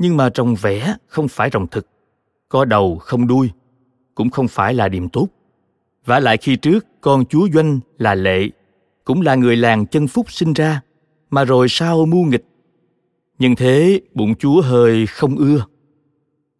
nhưng 0.00 0.16
mà 0.16 0.30
rồng 0.34 0.54
vẽ 0.54 0.94
không 1.06 1.28
phải 1.28 1.50
rồng 1.52 1.66
thực. 1.66 1.86
Có 2.48 2.64
đầu 2.64 2.98
không 2.98 3.26
đuôi, 3.26 3.50
cũng 4.14 4.30
không 4.30 4.48
phải 4.48 4.74
là 4.74 4.88
điểm 4.88 5.08
tốt. 5.08 5.28
Và 6.04 6.20
lại 6.20 6.36
khi 6.36 6.56
trước 6.56 6.86
con 7.00 7.24
chúa 7.26 7.48
Doanh 7.54 7.80
là 7.98 8.14
lệ, 8.14 8.48
cũng 9.04 9.20
là 9.20 9.34
người 9.34 9.56
làng 9.56 9.86
chân 9.86 10.08
phúc 10.08 10.32
sinh 10.32 10.52
ra, 10.52 10.80
mà 11.30 11.44
rồi 11.44 11.66
sao 11.68 12.06
mưu 12.06 12.24
nghịch. 12.24 12.44
Nhưng 13.38 13.56
thế 13.56 14.00
bụng 14.14 14.34
chúa 14.34 14.62
hơi 14.62 15.06
không 15.06 15.36
ưa. 15.36 15.64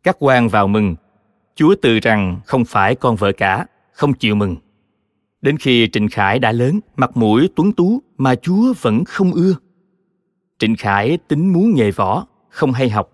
Các 0.02 0.16
quan 0.18 0.48
vào 0.48 0.68
mừng, 0.68 0.96
chúa 1.54 1.74
từ 1.82 1.98
rằng 1.98 2.40
không 2.46 2.64
phải 2.64 2.94
con 2.94 3.16
vợ 3.16 3.32
cả, 3.32 3.66
không 3.92 4.12
chịu 4.12 4.34
mừng. 4.34 4.56
Đến 5.40 5.58
khi 5.58 5.88
Trịnh 5.92 6.08
Khải 6.08 6.38
đã 6.38 6.52
lớn, 6.52 6.80
mặt 6.96 7.16
mũi 7.16 7.48
tuấn 7.56 7.72
tú 7.72 8.02
mà 8.18 8.34
Chúa 8.34 8.74
vẫn 8.80 9.04
không 9.04 9.32
ưa. 9.32 9.54
Trịnh 10.58 10.76
Khải 10.76 11.18
tính 11.28 11.52
muốn 11.52 11.74
nghề 11.74 11.90
võ, 11.90 12.26
không 12.48 12.72
hay 12.72 12.90
học 12.90 13.10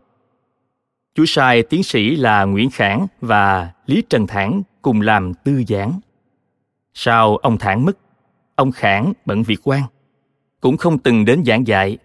chú 1.17 1.27
sai 1.27 1.63
tiến 1.63 1.83
sĩ 1.83 2.17
là 2.17 2.45
Nguyễn 2.45 2.71
Khảng 2.71 3.07
và 3.21 3.73
Lý 3.87 4.03
Trần 4.11 4.27
Thản 4.27 4.63
cùng 4.83 5.01
làm 5.01 5.35
tư 5.35 5.63
giảng. 5.69 6.01
Sau 6.95 7.37
ông 7.37 7.59
Thản 7.59 7.85
mất, 7.85 7.99
ông 8.55 8.73
Khảng 8.73 9.13
bận 9.27 9.43
việc 9.43 9.61
quan, 9.65 9.83
cũng 10.61 10.77
không 10.77 10.99
từng 10.99 11.25
đến 11.25 11.45
giảng 11.45 11.67
dạy, 11.67 11.99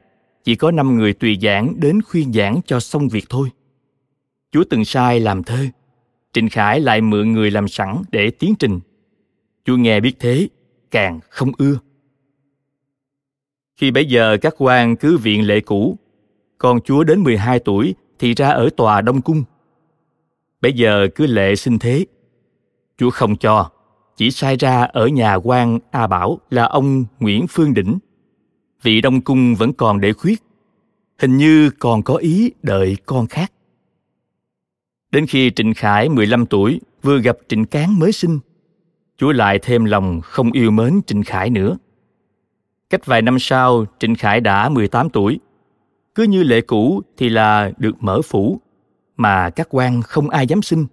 chỉ 0.43 0.55
có 0.55 0.71
năm 0.71 0.97
người 0.97 1.13
tùy 1.13 1.37
giảng 1.41 1.73
đến 1.79 2.01
khuyên 2.01 2.33
giảng 2.33 2.61
cho 2.65 2.79
xong 2.79 3.09
việc 3.09 3.25
thôi. 3.29 3.49
Chúa 4.51 4.63
từng 4.69 4.85
sai 4.85 5.19
làm 5.19 5.43
thơ, 5.43 5.65
Trịnh 6.33 6.49
Khải 6.49 6.79
lại 6.79 7.01
mượn 7.01 7.33
người 7.33 7.51
làm 7.51 7.67
sẵn 7.67 8.01
để 8.11 8.29
tiến 8.29 8.55
trình 8.59 8.79
Chúa 9.65 9.77
nghe 9.77 9.99
biết 9.99 10.13
thế, 10.19 10.47
càng 10.91 11.19
không 11.29 11.51
ưa. 11.57 11.79
Khi 13.75 13.91
bấy 13.91 14.05
giờ 14.05 14.37
các 14.41 14.53
quan 14.57 14.95
cứ 14.95 15.17
viện 15.17 15.47
lệ 15.47 15.59
cũ, 15.59 15.97
con 16.57 16.81
chúa 16.81 17.03
đến 17.03 17.23
12 17.23 17.59
tuổi 17.59 17.95
thì 18.21 18.33
ra 18.33 18.49
ở 18.49 18.69
tòa 18.77 19.01
Đông 19.01 19.21
Cung. 19.21 19.43
Bây 20.61 20.73
giờ 20.73 21.07
cứ 21.15 21.25
lệ 21.27 21.55
xin 21.55 21.79
thế. 21.79 22.05
Chúa 22.97 23.09
không 23.09 23.35
cho, 23.35 23.69
chỉ 24.17 24.31
sai 24.31 24.55
ra 24.55 24.83
ở 24.83 25.07
nhà 25.07 25.35
quan 25.35 25.79
A 25.91 26.07
Bảo 26.07 26.39
là 26.49 26.63
ông 26.65 27.05
Nguyễn 27.19 27.45
Phương 27.49 27.73
Đỉnh. 27.73 27.99
Vị 28.81 29.01
Đông 29.01 29.21
Cung 29.21 29.55
vẫn 29.55 29.73
còn 29.73 30.01
để 30.01 30.13
khuyết, 30.13 30.43
hình 31.19 31.37
như 31.37 31.69
còn 31.79 32.03
có 32.03 32.15
ý 32.15 32.51
đợi 32.63 32.97
con 33.05 33.27
khác. 33.27 33.51
Đến 35.11 35.27
khi 35.27 35.51
Trịnh 35.55 35.73
Khải 35.73 36.09
15 36.09 36.45
tuổi 36.45 36.81
vừa 37.01 37.19
gặp 37.19 37.37
Trịnh 37.47 37.65
Cán 37.65 37.99
mới 37.99 38.11
sinh, 38.11 38.39
Chúa 39.17 39.31
lại 39.31 39.59
thêm 39.61 39.85
lòng 39.85 40.21
không 40.21 40.51
yêu 40.51 40.71
mến 40.71 41.01
Trịnh 41.07 41.23
Khải 41.23 41.49
nữa. 41.49 41.77
Cách 42.89 43.05
vài 43.05 43.21
năm 43.21 43.39
sau, 43.39 43.85
Trịnh 43.99 44.15
Khải 44.15 44.41
đã 44.41 44.69
18 44.69 45.09
tuổi. 45.09 45.39
Cứ 46.15 46.23
như 46.23 46.43
lệ 46.43 46.61
cũ 46.61 47.01
thì 47.17 47.29
là 47.29 47.71
được 47.77 47.95
mở 47.99 48.21
phủ, 48.21 48.59
mà 49.17 49.49
các 49.49 49.67
quan 49.69 50.01
không 50.01 50.29
ai 50.29 50.47
dám 50.47 50.61
xin. 50.61 50.85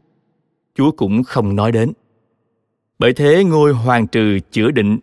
Chúa 0.75 0.91
cũng 0.91 1.23
không 1.23 1.57
nói 1.57 1.73
đến. 1.73 1.93
Bởi 2.99 3.13
thế 3.13 3.45
ngôi 3.45 3.73
hoàng 3.73 4.07
trừ 4.07 4.39
chữa 4.51 4.71
định, 4.71 4.99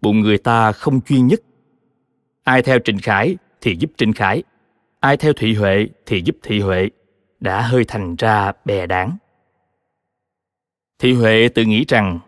bụng 0.00 0.20
người 0.20 0.38
ta 0.38 0.72
không 0.72 1.00
chuyên 1.00 1.26
nhất. 1.26 1.40
Ai 2.44 2.62
theo 2.62 2.78
Trịnh 2.84 2.98
Khải 2.98 3.36
thì 3.60 3.76
giúp 3.78 3.90
Trịnh 3.96 4.12
Khải, 4.12 4.42
ai 5.00 5.16
theo 5.16 5.32
Thị 5.32 5.54
Huệ 5.54 5.88
thì 6.06 6.22
giúp 6.24 6.36
Thị 6.42 6.60
Huệ, 6.60 6.90
đã 7.40 7.62
hơi 7.62 7.84
thành 7.84 8.16
ra 8.16 8.52
bè 8.64 8.86
đảng. 8.86 9.16
Thị 10.98 11.12
Huệ 11.12 11.48
tự 11.48 11.64
nghĩ 11.64 11.84
rằng 11.88 12.18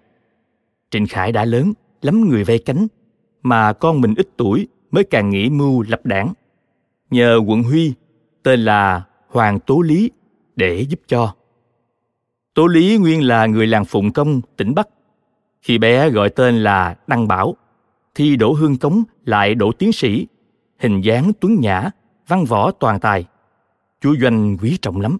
Trịnh 0.90 1.06
Khải 1.06 1.32
đã 1.32 1.44
lớn, 1.44 1.72
lắm 2.02 2.28
người 2.28 2.44
vây 2.44 2.58
cánh, 2.58 2.86
mà 3.42 3.72
con 3.72 4.00
mình 4.00 4.14
ít 4.16 4.28
tuổi 4.36 4.68
mới 4.90 5.04
càng 5.04 5.30
nghĩ 5.30 5.50
mưu 5.50 5.82
lập 5.82 6.00
đảng. 6.04 6.32
Nhờ 7.10 7.40
quận 7.46 7.62
Huy, 7.62 7.94
tên 8.42 8.64
là 8.64 9.02
Hoàng 9.28 9.60
Tố 9.60 9.80
Lý, 9.80 10.10
để 10.56 10.80
giúp 10.80 11.00
cho. 11.06 11.34
Tố 12.54 12.66
Lý 12.66 12.98
nguyên 12.98 13.22
là 13.22 13.46
người 13.46 13.66
làng 13.66 13.84
Phụng 13.84 14.12
Công, 14.12 14.40
tỉnh 14.56 14.74
Bắc. 14.74 14.88
Khi 15.62 15.78
bé 15.78 16.10
gọi 16.10 16.30
tên 16.30 16.62
là 16.62 16.96
Đăng 17.06 17.28
Bảo, 17.28 17.56
thi 18.14 18.36
đổ 18.36 18.52
hương 18.52 18.76
cống 18.76 19.02
lại 19.24 19.54
đổ 19.54 19.72
tiến 19.72 19.92
sĩ, 19.92 20.26
hình 20.78 21.00
dáng 21.00 21.32
tuấn 21.40 21.60
nhã, 21.60 21.90
văn 22.28 22.44
võ 22.44 22.70
toàn 22.70 23.00
tài. 23.00 23.24
Chúa 24.00 24.16
Doanh 24.20 24.56
quý 24.62 24.78
trọng 24.82 25.00
lắm. 25.00 25.18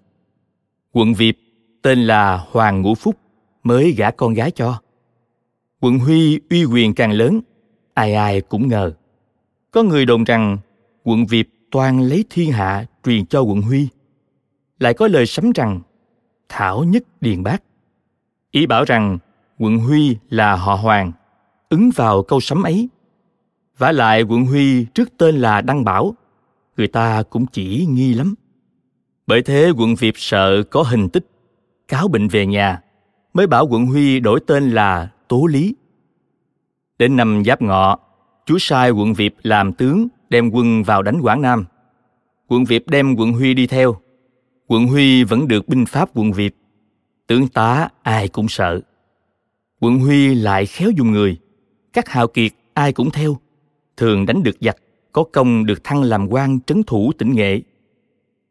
Quận 0.92 1.14
Việp, 1.14 1.35
tên 1.83 2.07
là 2.07 2.44
Hoàng 2.51 2.83
Ngũ 2.83 2.94
Phúc, 2.94 3.16
mới 3.62 3.90
gả 3.90 4.11
con 4.11 4.35
gái 4.35 4.51
cho 4.51 4.81
quận 5.81 5.98
Huy 5.98 6.40
uy 6.51 6.64
quyền 6.64 6.94
càng 6.94 7.12
lớn, 7.12 7.40
ai 7.94 8.14
ai 8.14 8.40
cũng 8.40 8.68
ngờ. 8.68 8.92
Có 9.70 9.83
người 9.83 10.07
đồn 10.07 10.24
rằng 10.24 10.59
quận 11.05 11.27
Việp 11.27 11.46
toàn 11.71 12.01
lấy 12.01 12.25
thiên 12.31 12.53
hạ 12.53 12.87
truyền 13.05 13.27
cho 13.27 13.41
quận 13.41 13.63
Huy. 13.63 13.89
Lại 14.79 14.95
có 14.95 15.09
lời 15.09 15.27
sấm 15.27 15.53
rằng 15.53 15.81
Thảo 16.49 16.85
nhất 16.85 17.05
điền 17.21 17.43
bác. 17.43 17.63
Ý 18.51 18.67
bảo 18.67 18.85
rằng 18.85 19.19
quận 19.59 19.79
Huy 19.79 20.17
là 20.31 20.57
họ 20.57 20.75
Hoàng, 20.75 21.13
ứng 21.69 21.91
vào 21.95 22.23
câu 22.23 22.41
sấm 22.41 22.63
ấy. 22.63 22.89
vả 23.79 23.93
lại 23.93 24.23
quận 24.23 24.47
Huy 24.47 24.85
trước 24.85 25.09
tên 25.19 25.37
là 25.37 25.61
Đăng 25.61 25.85
Bảo, 25.85 26.15
người 26.77 26.89
ta 26.89 27.23
cũng 27.23 27.47
chỉ 27.47 27.87
nghi 27.89 28.15
lắm. 28.15 28.35
Bởi 29.27 29.43
thế 29.43 29.73
quận 29.77 29.95
Việp 29.95 30.15
sợ 30.17 30.63
có 30.63 30.83
hình 30.83 31.09
tích, 31.09 31.27
cáo 31.89 32.09
bệnh 32.09 32.29
về 32.29 32.47
nhà, 32.47 32.83
mới 33.35 33.47
bảo 33.47 33.67
quận 33.71 33.87
Huy 33.87 34.21
đổi 34.21 34.41
tên 34.47 34.71
là 34.71 35.11
Tố 35.29 35.47
Lý. 35.47 35.75
Đến 36.99 37.17
năm 37.17 37.43
Giáp 37.47 37.63
Ngọ, 37.63 37.99
chúa 38.47 38.59
sai 38.59 38.91
quận 38.91 39.15
Việp 39.15 39.33
làm 39.43 39.73
tướng 39.73 40.09
đem 40.31 40.51
quân 40.51 40.83
vào 40.83 41.03
đánh 41.03 41.21
Quảng 41.21 41.43
Nam. 41.43 41.64
Quận 42.49 42.64
Việp 42.64 42.83
đem 42.88 43.14
quận 43.17 43.33
Huy 43.33 43.55
đi 43.55 43.67
theo. 43.67 43.97
Quận 44.67 44.87
Huy 44.87 45.25
vẫn 45.25 45.49
được 45.49 45.69
binh 45.69 45.87
pháp 45.87 46.11
quận 46.14 46.33
Việp. 46.33 46.53
Tướng 47.27 47.49
tá 47.49 47.88
ai 48.03 48.29
cũng 48.29 48.49
sợ. 48.49 48.81
Quận 49.81 49.99
Huy 49.99 50.35
lại 50.35 50.67
khéo 50.67 50.91
dùng 50.91 51.11
người. 51.11 51.37
Các 51.93 52.09
hào 52.09 52.29
kiệt 52.29 52.53
ai 52.75 52.93
cũng 52.93 53.11
theo. 53.11 53.37
Thường 53.97 54.27
đánh 54.27 54.43
được 54.43 54.57
giặc, 54.61 54.77
có 55.12 55.25
công 55.33 55.67
được 55.67 55.85
thăng 55.85 56.03
làm 56.03 56.29
quan 56.29 56.61
trấn 56.61 56.83
thủ 56.83 57.12
tỉnh 57.19 57.33
Nghệ. 57.35 57.61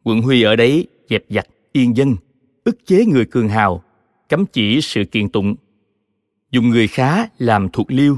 Quận 0.04 0.22
Huy 0.22 0.42
ở 0.42 0.56
đấy 0.56 0.88
dẹp 1.10 1.24
giặc, 1.30 1.48
yên 1.72 1.98
dân, 1.98 2.16
ức 2.63 2.86
chế 2.86 3.06
người 3.06 3.26
cường 3.26 3.50
hào, 3.50 3.84
cấm 4.30 4.46
chỉ 4.46 4.82
sự 4.82 5.04
kiện 5.06 5.30
tụng 5.30 5.56
dùng 6.52 6.70
người 6.70 6.88
khá 6.88 7.28
làm 7.38 7.70
thuộc 7.70 7.92
liêu 7.92 8.18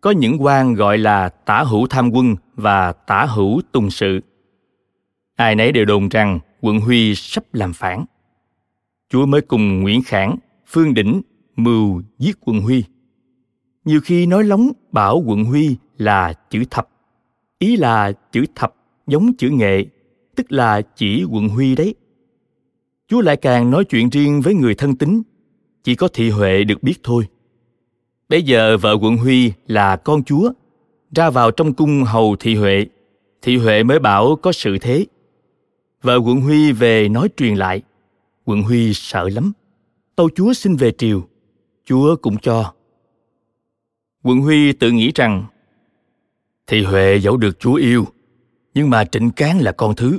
có 0.00 0.10
những 0.10 0.42
quan 0.42 0.74
gọi 0.74 0.98
là 0.98 1.28
tả 1.28 1.62
hữu 1.62 1.86
tham 1.86 2.10
quân 2.10 2.36
và 2.60 2.92
tả 2.92 3.24
hữu 3.24 3.60
tùng 3.72 3.90
sự. 3.90 4.20
Ai 5.36 5.54
nấy 5.54 5.72
đều 5.72 5.84
đồn 5.84 6.08
rằng 6.08 6.38
quận 6.60 6.80
huy 6.80 7.14
sắp 7.14 7.44
làm 7.52 7.72
phản. 7.72 8.04
Chúa 9.10 9.26
mới 9.26 9.40
cùng 9.40 9.80
nguyễn 9.80 10.02
khảng, 10.02 10.36
phương 10.66 10.94
đỉnh 10.94 11.22
mưu 11.56 12.02
giết 12.18 12.36
quận 12.40 12.60
huy. 12.60 12.84
Nhiều 13.84 14.00
khi 14.00 14.26
nói 14.26 14.44
lóng 14.44 14.72
bảo 14.92 15.22
quận 15.26 15.44
huy 15.44 15.76
là 15.98 16.32
chữ 16.50 16.64
thập. 16.70 16.88
Ý 17.58 17.76
là 17.76 18.12
chữ 18.32 18.44
thập 18.54 18.74
giống 19.06 19.32
chữ 19.36 19.50
nghệ, 19.50 19.84
tức 20.36 20.52
là 20.52 20.82
chỉ 20.96 21.24
quận 21.30 21.48
huy 21.48 21.74
đấy. 21.74 21.94
Chúa 23.08 23.20
lại 23.20 23.36
càng 23.36 23.70
nói 23.70 23.84
chuyện 23.84 24.10
riêng 24.10 24.40
với 24.40 24.54
người 24.54 24.74
thân 24.74 24.96
tín, 24.96 25.22
chỉ 25.84 25.94
có 25.94 26.08
thị 26.08 26.30
huệ 26.30 26.64
được 26.64 26.82
biết 26.82 26.94
thôi. 27.02 27.26
Bây 28.28 28.42
giờ 28.42 28.76
vợ 28.76 28.96
quận 29.00 29.16
huy 29.16 29.52
là 29.66 29.96
con 29.96 30.24
chúa 30.24 30.52
ra 31.14 31.30
vào 31.30 31.50
trong 31.50 31.74
cung 31.74 32.04
hầu 32.04 32.36
thị 32.36 32.54
huệ. 32.54 32.86
Thị 33.42 33.56
huệ 33.56 33.82
mới 33.82 33.98
bảo 33.98 34.36
có 34.36 34.52
sự 34.52 34.78
thế. 34.78 35.06
Vợ 36.02 36.16
quận 36.16 36.40
huy 36.40 36.72
về 36.72 37.08
nói 37.08 37.28
truyền 37.36 37.54
lại. 37.54 37.82
Quận 38.44 38.62
huy 38.62 38.94
sợ 38.94 39.28
lắm. 39.28 39.52
Tâu 40.16 40.30
chúa 40.34 40.52
xin 40.52 40.76
về 40.76 40.92
triều. 40.92 41.22
Chúa 41.84 42.16
cũng 42.16 42.38
cho. 42.38 42.72
Quận 44.22 44.40
huy 44.40 44.72
tự 44.72 44.90
nghĩ 44.90 45.12
rằng, 45.14 45.44
thị 46.66 46.84
huệ 46.84 47.16
dẫu 47.16 47.36
được 47.36 47.60
chúa 47.60 47.74
yêu, 47.74 48.06
nhưng 48.74 48.90
mà 48.90 49.04
trịnh 49.04 49.30
cán 49.30 49.58
là 49.58 49.72
con 49.72 49.94
thứ 49.96 50.18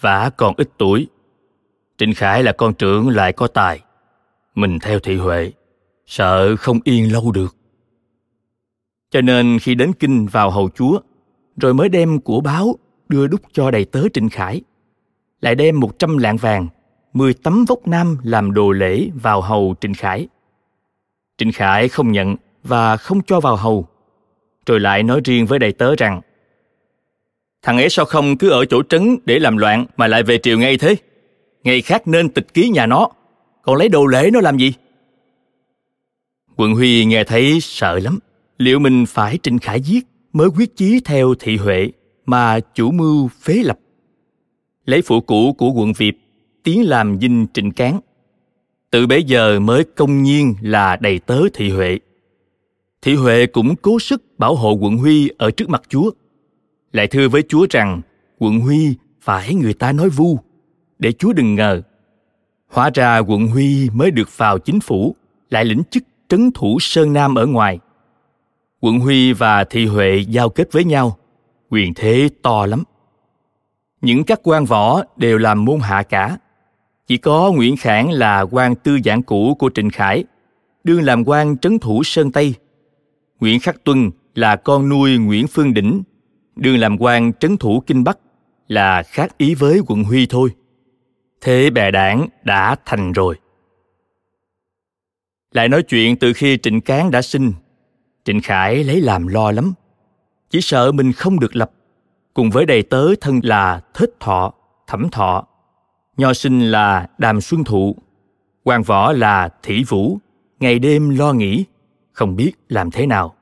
vả 0.00 0.30
còn 0.36 0.54
ít 0.56 0.70
tuổi. 0.78 1.06
Trịnh 1.98 2.14
khải 2.14 2.42
là 2.42 2.52
con 2.52 2.74
trưởng 2.74 3.08
lại 3.08 3.32
có 3.32 3.46
tài. 3.46 3.80
Mình 4.54 4.78
theo 4.78 4.98
thị 4.98 5.16
huệ, 5.16 5.52
sợ 6.06 6.56
không 6.56 6.80
yên 6.84 7.12
lâu 7.12 7.32
được 7.32 7.55
cho 9.10 9.20
nên 9.20 9.58
khi 9.58 9.74
đến 9.74 9.92
kinh 9.92 10.26
vào 10.26 10.50
hầu 10.50 10.68
chúa, 10.74 11.00
rồi 11.56 11.74
mới 11.74 11.88
đem 11.88 12.20
của 12.20 12.40
báo 12.40 12.76
đưa 13.08 13.26
đúc 13.26 13.40
cho 13.52 13.70
đầy 13.70 13.84
tớ 13.84 14.02
trịnh 14.12 14.28
khải. 14.28 14.60
Lại 15.40 15.54
đem 15.54 15.80
một 15.80 15.98
trăm 15.98 16.18
lạng 16.18 16.36
vàng, 16.36 16.68
mười 17.12 17.34
tấm 17.34 17.64
vóc 17.64 17.86
nam 17.86 18.18
làm 18.22 18.54
đồ 18.54 18.70
lễ 18.70 19.10
vào 19.22 19.40
hầu 19.40 19.74
trịnh 19.80 19.94
khải. 19.94 20.28
Trịnh 21.38 21.52
khải 21.52 21.88
không 21.88 22.12
nhận 22.12 22.36
và 22.62 22.96
không 22.96 23.22
cho 23.22 23.40
vào 23.40 23.56
hầu. 23.56 23.86
Rồi 24.66 24.80
lại 24.80 25.02
nói 25.02 25.20
riêng 25.24 25.46
với 25.46 25.58
đầy 25.58 25.72
tớ 25.72 25.94
rằng, 25.96 26.20
thằng 27.62 27.76
ấy 27.76 27.88
sao 27.90 28.04
không 28.04 28.38
cứ 28.38 28.50
ở 28.50 28.64
chỗ 28.64 28.82
trấn 28.82 29.16
để 29.24 29.38
làm 29.38 29.56
loạn 29.56 29.86
mà 29.96 30.06
lại 30.06 30.22
về 30.22 30.38
triều 30.38 30.58
ngay 30.58 30.78
thế? 30.78 30.96
Ngày 31.64 31.82
khác 31.82 32.08
nên 32.08 32.28
tịch 32.28 32.54
ký 32.54 32.68
nhà 32.68 32.86
nó, 32.86 33.08
còn 33.62 33.76
lấy 33.76 33.88
đồ 33.88 34.06
lễ 34.06 34.30
nó 34.32 34.40
làm 34.40 34.56
gì? 34.56 34.74
Quận 36.56 36.74
huy 36.74 37.04
nghe 37.04 37.24
thấy 37.24 37.58
sợ 37.60 37.98
lắm 37.98 38.18
liệu 38.58 38.78
mình 38.78 39.06
phải 39.06 39.38
trịnh 39.42 39.58
khải 39.58 39.80
giết 39.80 40.06
mới 40.32 40.48
quyết 40.48 40.76
chí 40.76 41.00
theo 41.04 41.34
thị 41.38 41.56
huệ 41.56 41.90
mà 42.26 42.60
chủ 42.60 42.90
mưu 42.90 43.28
phế 43.28 43.54
lập? 43.54 43.78
Lấy 44.84 45.02
phụ 45.02 45.20
cũ 45.20 45.52
của 45.58 45.70
quận 45.70 45.92
việt, 45.92 46.12
tiến 46.62 46.88
làm 46.88 47.20
dinh 47.20 47.46
trịnh 47.54 47.70
cán. 47.70 48.00
Từ 48.90 49.06
bấy 49.06 49.24
giờ 49.24 49.60
mới 49.60 49.84
công 49.84 50.22
nhiên 50.22 50.54
là 50.60 50.96
đầy 50.96 51.18
tớ 51.18 51.40
thị 51.54 51.70
huệ. 51.70 51.98
Thị 53.02 53.14
huệ 53.14 53.46
cũng 53.46 53.76
cố 53.76 53.98
sức 53.98 54.22
bảo 54.38 54.54
hộ 54.54 54.72
quận 54.72 54.96
huy 54.96 55.30
ở 55.38 55.50
trước 55.50 55.68
mặt 55.68 55.82
chúa. 55.88 56.10
Lại 56.92 57.06
thưa 57.06 57.28
với 57.28 57.42
chúa 57.48 57.66
rằng, 57.70 58.00
quận 58.38 58.60
huy 58.60 58.94
phải 59.20 59.54
người 59.54 59.74
ta 59.74 59.92
nói 59.92 60.08
vu, 60.08 60.38
để 60.98 61.12
chúa 61.12 61.32
đừng 61.32 61.54
ngờ. 61.54 61.82
Hóa 62.68 62.90
ra 62.94 63.18
quận 63.18 63.46
huy 63.46 63.90
mới 63.90 64.10
được 64.10 64.36
vào 64.36 64.58
chính 64.58 64.80
phủ, 64.80 65.16
lại 65.50 65.64
lĩnh 65.64 65.82
chức 65.90 66.02
trấn 66.28 66.50
thủ 66.50 66.78
sơn 66.80 67.12
nam 67.12 67.34
ở 67.34 67.46
ngoài 67.46 67.78
quận 68.86 69.00
huy 69.00 69.32
và 69.32 69.64
thị 69.64 69.86
huệ 69.86 70.24
giao 70.28 70.48
kết 70.48 70.72
với 70.72 70.84
nhau. 70.84 71.16
Quyền 71.70 71.94
thế 71.94 72.28
to 72.42 72.66
lắm. 72.66 72.82
Những 74.00 74.24
các 74.24 74.40
quan 74.42 74.64
võ 74.64 75.02
đều 75.16 75.38
làm 75.38 75.64
môn 75.64 75.80
hạ 75.80 76.02
cả. 76.02 76.38
Chỉ 77.06 77.16
có 77.16 77.52
nguyễn 77.52 77.76
khảng 77.76 78.10
là 78.10 78.40
quan 78.40 78.74
tư 78.74 78.98
giảng 79.04 79.22
cũ 79.22 79.56
của 79.58 79.70
trịnh 79.74 79.90
khải, 79.90 80.24
đương 80.84 81.02
làm 81.02 81.24
quan 81.28 81.58
trấn 81.58 81.78
thủ 81.78 82.02
sơn 82.04 82.32
tây. 82.32 82.54
Nguyễn 83.40 83.60
khắc 83.60 83.84
tuân 83.84 84.10
là 84.34 84.56
con 84.56 84.88
nuôi 84.88 85.18
nguyễn 85.18 85.46
phương 85.46 85.74
đỉnh, 85.74 86.02
đương 86.56 86.78
làm 86.78 86.96
quan 87.00 87.32
trấn 87.32 87.56
thủ 87.56 87.82
kinh 87.86 88.04
bắc, 88.04 88.18
là 88.68 89.02
khác 89.02 89.38
ý 89.38 89.54
với 89.54 89.80
quận 89.86 90.04
huy 90.04 90.26
thôi. 90.26 90.50
Thế 91.40 91.70
bè 91.70 91.90
đảng 91.90 92.28
đã 92.44 92.76
thành 92.84 93.12
rồi. 93.12 93.36
Lại 95.52 95.68
nói 95.68 95.82
chuyện 95.82 96.16
từ 96.16 96.32
khi 96.32 96.58
trịnh 96.62 96.80
cán 96.80 97.10
đã 97.10 97.22
sinh 97.22 97.52
trịnh 98.26 98.40
khải 98.40 98.84
lấy 98.84 99.00
làm 99.00 99.26
lo 99.26 99.50
lắm. 99.50 99.72
Chỉ 100.50 100.60
sợ 100.60 100.92
mình 100.92 101.12
không 101.12 101.40
được 101.40 101.56
lập. 101.56 101.70
Cùng 102.34 102.50
với 102.50 102.66
đầy 102.66 102.82
tớ 102.82 103.14
thân 103.20 103.40
là 103.42 103.80
thết 103.94 104.10
thọ, 104.20 104.54
thẩm 104.86 105.08
thọ. 105.08 105.46
Nho 106.16 106.32
sinh 106.32 106.60
là 106.60 107.08
đàm 107.18 107.40
xuân 107.40 107.64
thụ. 107.64 107.96
Quan 108.64 108.82
võ 108.82 109.12
là 109.12 109.48
thủy 109.62 109.84
vũ. 109.88 110.18
Ngày 110.60 110.78
đêm 110.78 111.10
lo 111.10 111.32
nghĩ, 111.32 111.64
không 112.12 112.36
biết 112.36 112.52
làm 112.68 112.90
thế 112.90 113.06
nào. 113.06 113.34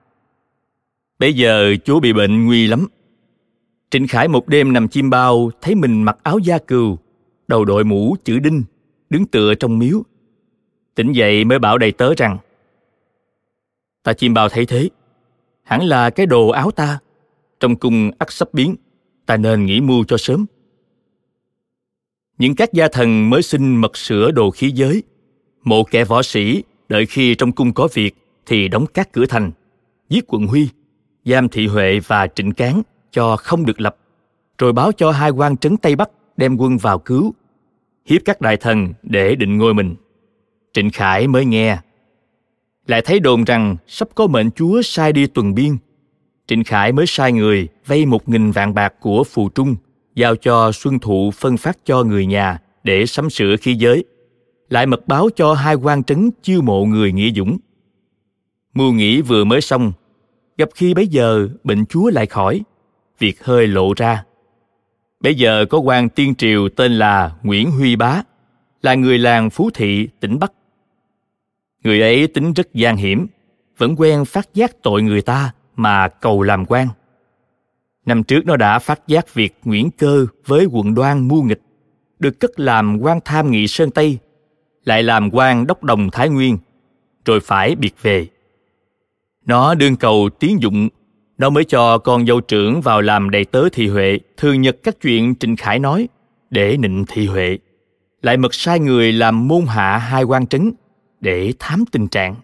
Bây 1.18 1.32
giờ 1.32 1.74
chú 1.84 2.00
bị 2.00 2.12
bệnh 2.12 2.46
nguy 2.46 2.66
lắm. 2.66 2.86
Trịnh 3.90 4.08
khải 4.08 4.28
một 4.28 4.48
đêm 4.48 4.72
nằm 4.72 4.88
chim 4.88 5.10
bao, 5.10 5.50
thấy 5.60 5.74
mình 5.74 6.02
mặc 6.02 6.18
áo 6.22 6.38
da 6.38 6.58
cừu, 6.58 6.98
đầu 7.48 7.64
đội 7.64 7.84
mũ 7.84 8.16
chữ 8.24 8.38
đinh, 8.38 8.64
đứng 9.10 9.26
tựa 9.26 9.54
trong 9.54 9.78
miếu. 9.78 10.02
Tỉnh 10.94 11.12
dậy 11.12 11.44
mới 11.44 11.58
bảo 11.58 11.78
đầy 11.78 11.92
tớ 11.92 12.14
rằng 12.16 12.38
ta 14.04 14.12
chim 14.12 14.34
bao 14.34 14.48
thấy 14.48 14.66
thế. 14.66 14.88
Hẳn 15.62 15.82
là 15.82 16.10
cái 16.10 16.26
đồ 16.26 16.48
áo 16.48 16.70
ta. 16.70 16.98
Trong 17.60 17.76
cung 17.76 18.10
ắt 18.18 18.32
sắp 18.32 18.48
biến, 18.52 18.76
ta 19.26 19.36
nên 19.36 19.66
nghĩ 19.66 19.80
mưu 19.80 20.04
cho 20.04 20.16
sớm. 20.16 20.46
Những 22.38 22.56
các 22.56 22.72
gia 22.72 22.88
thần 22.88 23.30
mới 23.30 23.42
xin 23.42 23.76
mật 23.76 23.96
sửa 23.96 24.30
đồ 24.30 24.50
khí 24.50 24.70
giới. 24.70 25.02
Mộ 25.62 25.84
kẻ 25.84 26.04
võ 26.04 26.22
sĩ, 26.22 26.62
đợi 26.88 27.06
khi 27.06 27.34
trong 27.34 27.52
cung 27.52 27.72
có 27.72 27.88
việc, 27.94 28.14
thì 28.46 28.68
đóng 28.68 28.86
các 28.94 29.12
cửa 29.12 29.26
thành, 29.26 29.52
giết 30.08 30.24
quận 30.28 30.46
huy, 30.46 30.68
giam 31.24 31.48
thị 31.48 31.66
huệ 31.66 32.00
và 32.06 32.26
trịnh 32.26 32.52
cán 32.52 32.82
cho 33.10 33.36
không 33.36 33.66
được 33.66 33.80
lập. 33.80 33.96
Rồi 34.58 34.72
báo 34.72 34.92
cho 34.92 35.10
hai 35.10 35.30
quan 35.30 35.56
trấn 35.56 35.76
tây 35.76 35.96
bắc 35.96 36.10
đem 36.36 36.56
quân 36.56 36.76
vào 36.76 36.98
cứu, 36.98 37.34
hiếp 38.06 38.22
các 38.24 38.40
đại 38.40 38.56
thần 38.56 38.92
để 39.02 39.34
định 39.34 39.58
ngôi 39.58 39.74
mình. 39.74 39.94
Trịnh 40.72 40.90
khải 40.90 41.28
mới 41.28 41.44
nghe 41.44 41.78
lại 42.86 43.02
thấy 43.02 43.20
đồn 43.20 43.44
rằng 43.44 43.76
sắp 43.86 44.08
có 44.14 44.26
mệnh 44.26 44.50
chúa 44.50 44.82
sai 44.82 45.12
đi 45.12 45.26
tuần 45.26 45.54
biên. 45.54 45.76
Trịnh 46.46 46.64
khải 46.64 46.92
mới 46.92 47.06
sai 47.06 47.32
người 47.32 47.68
vay 47.86 48.06
một 48.06 48.28
nghìn 48.28 48.50
vạn 48.50 48.74
bạc 48.74 48.94
của 49.00 49.24
phù 49.24 49.48
trung, 49.48 49.76
giao 50.14 50.36
cho 50.36 50.72
xuân 50.72 50.98
thụ 50.98 51.30
phân 51.30 51.56
phát 51.56 51.78
cho 51.84 52.02
người 52.02 52.26
nhà 52.26 52.58
để 52.84 53.06
sắm 53.06 53.30
sửa 53.30 53.56
khí 53.56 53.74
giới. 53.74 54.04
Lại 54.68 54.86
mật 54.86 55.08
báo 55.08 55.28
cho 55.36 55.54
hai 55.54 55.74
quan 55.74 56.04
trấn 56.04 56.30
chiêu 56.42 56.62
mộ 56.62 56.84
người 56.84 57.12
nghĩa 57.12 57.30
dũng. 57.30 57.58
Mưu 58.74 58.92
nghĩ 58.92 59.20
vừa 59.20 59.44
mới 59.44 59.60
xong, 59.60 59.92
gặp 60.58 60.68
khi 60.74 60.94
bấy 60.94 61.06
giờ 61.06 61.48
bệnh 61.64 61.86
chúa 61.86 62.10
lại 62.10 62.26
khỏi, 62.26 62.62
việc 63.18 63.44
hơi 63.44 63.66
lộ 63.66 63.94
ra. 63.96 64.24
Bây 65.20 65.34
giờ 65.34 65.64
có 65.70 65.78
quan 65.78 66.08
tiên 66.08 66.34
triều 66.34 66.68
tên 66.68 66.92
là 66.92 67.32
nguyễn 67.42 67.70
huy 67.70 67.96
bá, 67.96 68.22
là 68.82 68.94
người 68.94 69.18
làng 69.18 69.50
phú 69.50 69.70
thị, 69.74 70.08
tỉnh 70.20 70.38
bắc 70.38 70.52
người 71.84 72.00
ấy 72.00 72.26
tính 72.26 72.52
rất 72.52 72.74
gian 72.74 72.96
hiểm, 72.96 73.26
vẫn 73.78 73.94
quen 73.98 74.24
phát 74.24 74.54
giác 74.54 74.82
tội 74.82 75.02
người 75.02 75.22
ta 75.22 75.52
mà 75.76 76.08
cầu 76.08 76.42
làm 76.42 76.66
quan. 76.66 76.88
Năm 78.06 78.22
trước 78.22 78.46
nó 78.46 78.56
đã 78.56 78.78
phát 78.78 79.08
giác 79.08 79.34
việc 79.34 79.58
nguyễn 79.64 79.90
cơ 79.90 80.26
với 80.46 80.64
quận 80.64 80.94
đoan 80.94 81.28
mưu 81.28 81.42
nghịch, 81.42 81.62
được 82.18 82.40
cất 82.40 82.60
làm 82.60 82.98
quan 83.00 83.20
tham 83.24 83.50
nghị 83.50 83.66
sơn 83.66 83.90
tây, 83.90 84.18
lại 84.84 85.02
làm 85.02 85.30
quan 85.34 85.66
đốc 85.66 85.84
đồng 85.84 86.10
thái 86.10 86.28
nguyên, 86.28 86.58
rồi 87.24 87.40
phải 87.40 87.74
biệt 87.74 87.94
về. 88.02 88.26
Nó 89.46 89.74
đương 89.74 89.96
cầu 89.96 90.28
tiến 90.40 90.62
dụng, 90.62 90.88
nó 91.38 91.50
mới 91.50 91.64
cho 91.64 91.98
con 91.98 92.26
dâu 92.26 92.40
trưởng 92.40 92.80
vào 92.80 93.00
làm 93.00 93.30
đầy 93.30 93.44
tớ 93.44 93.68
thị 93.72 93.88
huệ, 93.88 94.18
thường 94.36 94.62
nhật 94.62 94.76
các 94.82 94.96
chuyện 95.00 95.34
trịnh 95.34 95.56
khải 95.56 95.78
nói 95.78 96.08
để 96.50 96.76
nịnh 96.76 97.04
thị 97.08 97.26
huệ. 97.26 97.58
Lại 98.22 98.36
mật 98.36 98.54
sai 98.54 98.80
người 98.80 99.12
làm 99.12 99.48
môn 99.48 99.66
hạ 99.66 99.98
hai 99.98 100.22
quan 100.22 100.46
trấn 100.46 100.72
để 101.24 101.52
thám 101.58 101.84
tình 101.92 102.08
trạng. 102.08 102.34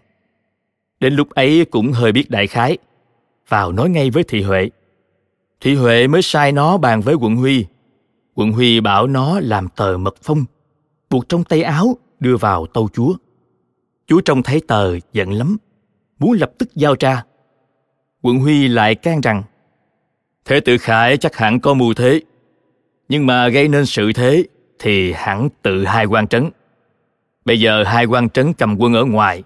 Đến 0.99 1.13
lúc 1.13 1.29
ấy 1.29 1.65
cũng 1.71 1.91
hơi 1.91 2.11
biết 2.11 2.29
đại 2.29 2.47
khái, 2.47 2.77
vào 3.47 3.71
nói 3.71 3.89
ngay 3.89 4.09
với 4.09 4.23
thị 4.23 4.41
huệ. 4.41 4.69
Thị 5.61 5.75
huệ 5.75 6.07
mới 6.07 6.21
sai 6.21 6.51
nó 6.51 6.77
bàn 6.77 7.01
với 7.01 7.15
quận 7.15 7.35
huy. 7.35 7.65
Quận 8.35 8.51
huy 8.51 8.79
bảo 8.79 9.07
nó 9.07 9.39
làm 9.39 9.67
tờ 9.69 9.97
mật 9.97 10.15
phong, 10.23 10.45
buộc 11.09 11.29
trong 11.29 11.43
tay 11.43 11.63
áo 11.63 11.97
đưa 12.19 12.37
vào 12.37 12.65
tâu 12.67 12.89
chúa. 12.93 13.13
Chúa 14.07 14.21
trông 14.21 14.43
thấy 14.43 14.61
tờ 14.67 14.97
giận 15.13 15.31
lắm, 15.31 15.57
muốn 16.19 16.31
lập 16.31 16.51
tức 16.57 16.69
giao 16.75 16.95
tra. 16.95 17.23
Quận 18.21 18.39
huy 18.39 18.67
lại 18.67 18.95
can 18.95 19.21
rằng, 19.21 19.43
thế 20.45 20.59
Tự 20.59 20.77
khải 20.77 21.17
chắc 21.17 21.35
hẳn 21.35 21.59
có 21.59 21.73
mưu 21.73 21.93
thế, 21.93 22.21
nhưng 23.09 23.25
mà 23.25 23.47
gây 23.47 23.67
nên 23.67 23.85
sự 23.85 24.13
thế 24.13 24.43
thì 24.79 25.11
hẳn 25.11 25.49
tự 25.61 25.85
hai 25.85 26.05
quan 26.05 26.27
trấn 26.27 26.49
bây 27.45 27.59
giờ 27.59 27.83
hai 27.83 28.05
quan 28.05 28.29
trấn 28.29 28.53
cầm 28.53 28.77
quân 28.79 28.93
ở 28.93 29.05
ngoài. 29.05 29.43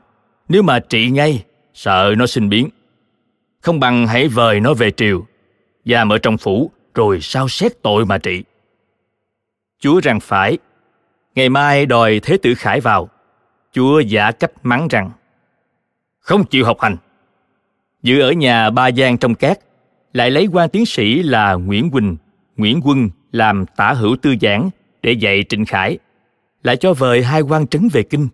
Nếu 0.49 0.63
mà 0.63 0.79
trị 0.79 1.09
ngay, 1.09 1.43
sợ 1.73 2.13
nó 2.17 2.27
sinh 2.27 2.49
biến. 2.49 2.69
Không 3.61 3.79
bằng 3.79 4.07
hãy 4.07 4.27
vời 4.27 4.59
nó 4.59 4.73
về 4.73 4.91
triều, 4.91 5.25
giam 5.85 6.09
ở 6.09 6.17
trong 6.17 6.37
phủ, 6.37 6.71
rồi 6.93 7.21
sao 7.21 7.47
xét 7.47 7.81
tội 7.81 8.05
mà 8.05 8.17
trị. 8.17 8.43
Chúa 9.79 9.99
rằng 9.99 10.19
phải, 10.19 10.57
ngày 11.35 11.49
mai 11.49 11.85
đòi 11.85 12.19
thế 12.23 12.37
tử 12.37 12.55
khải 12.55 12.79
vào. 12.79 13.09
Chúa 13.71 13.99
giả 13.99 14.31
cách 14.31 14.51
mắng 14.63 14.87
rằng, 14.87 15.11
không 16.19 16.45
chịu 16.45 16.65
học 16.65 16.81
hành. 16.81 16.97
Giữ 18.03 18.21
ở 18.21 18.31
nhà 18.31 18.69
ba 18.69 18.91
giang 18.91 19.17
trong 19.17 19.35
cát 19.35 19.59
lại 20.13 20.31
lấy 20.31 20.47
quan 20.53 20.69
tiến 20.69 20.85
sĩ 20.85 21.23
là 21.23 21.53
nguyễn 21.53 21.91
quỳnh, 21.91 22.17
nguyễn 22.57 22.81
quân 22.83 23.09
làm 23.31 23.65
tả 23.65 23.93
hữu 23.93 24.15
tư 24.21 24.35
giảng 24.41 24.69
để 25.01 25.11
dạy 25.11 25.43
trịnh 25.49 25.65
khải 25.65 25.97
lại 26.65 26.77
cho 26.77 26.93
vời 26.93 27.23
hai 27.23 27.41
quan 27.41 27.67
trấn 27.67 27.87
về 27.91 28.03
kinh. 28.03 28.27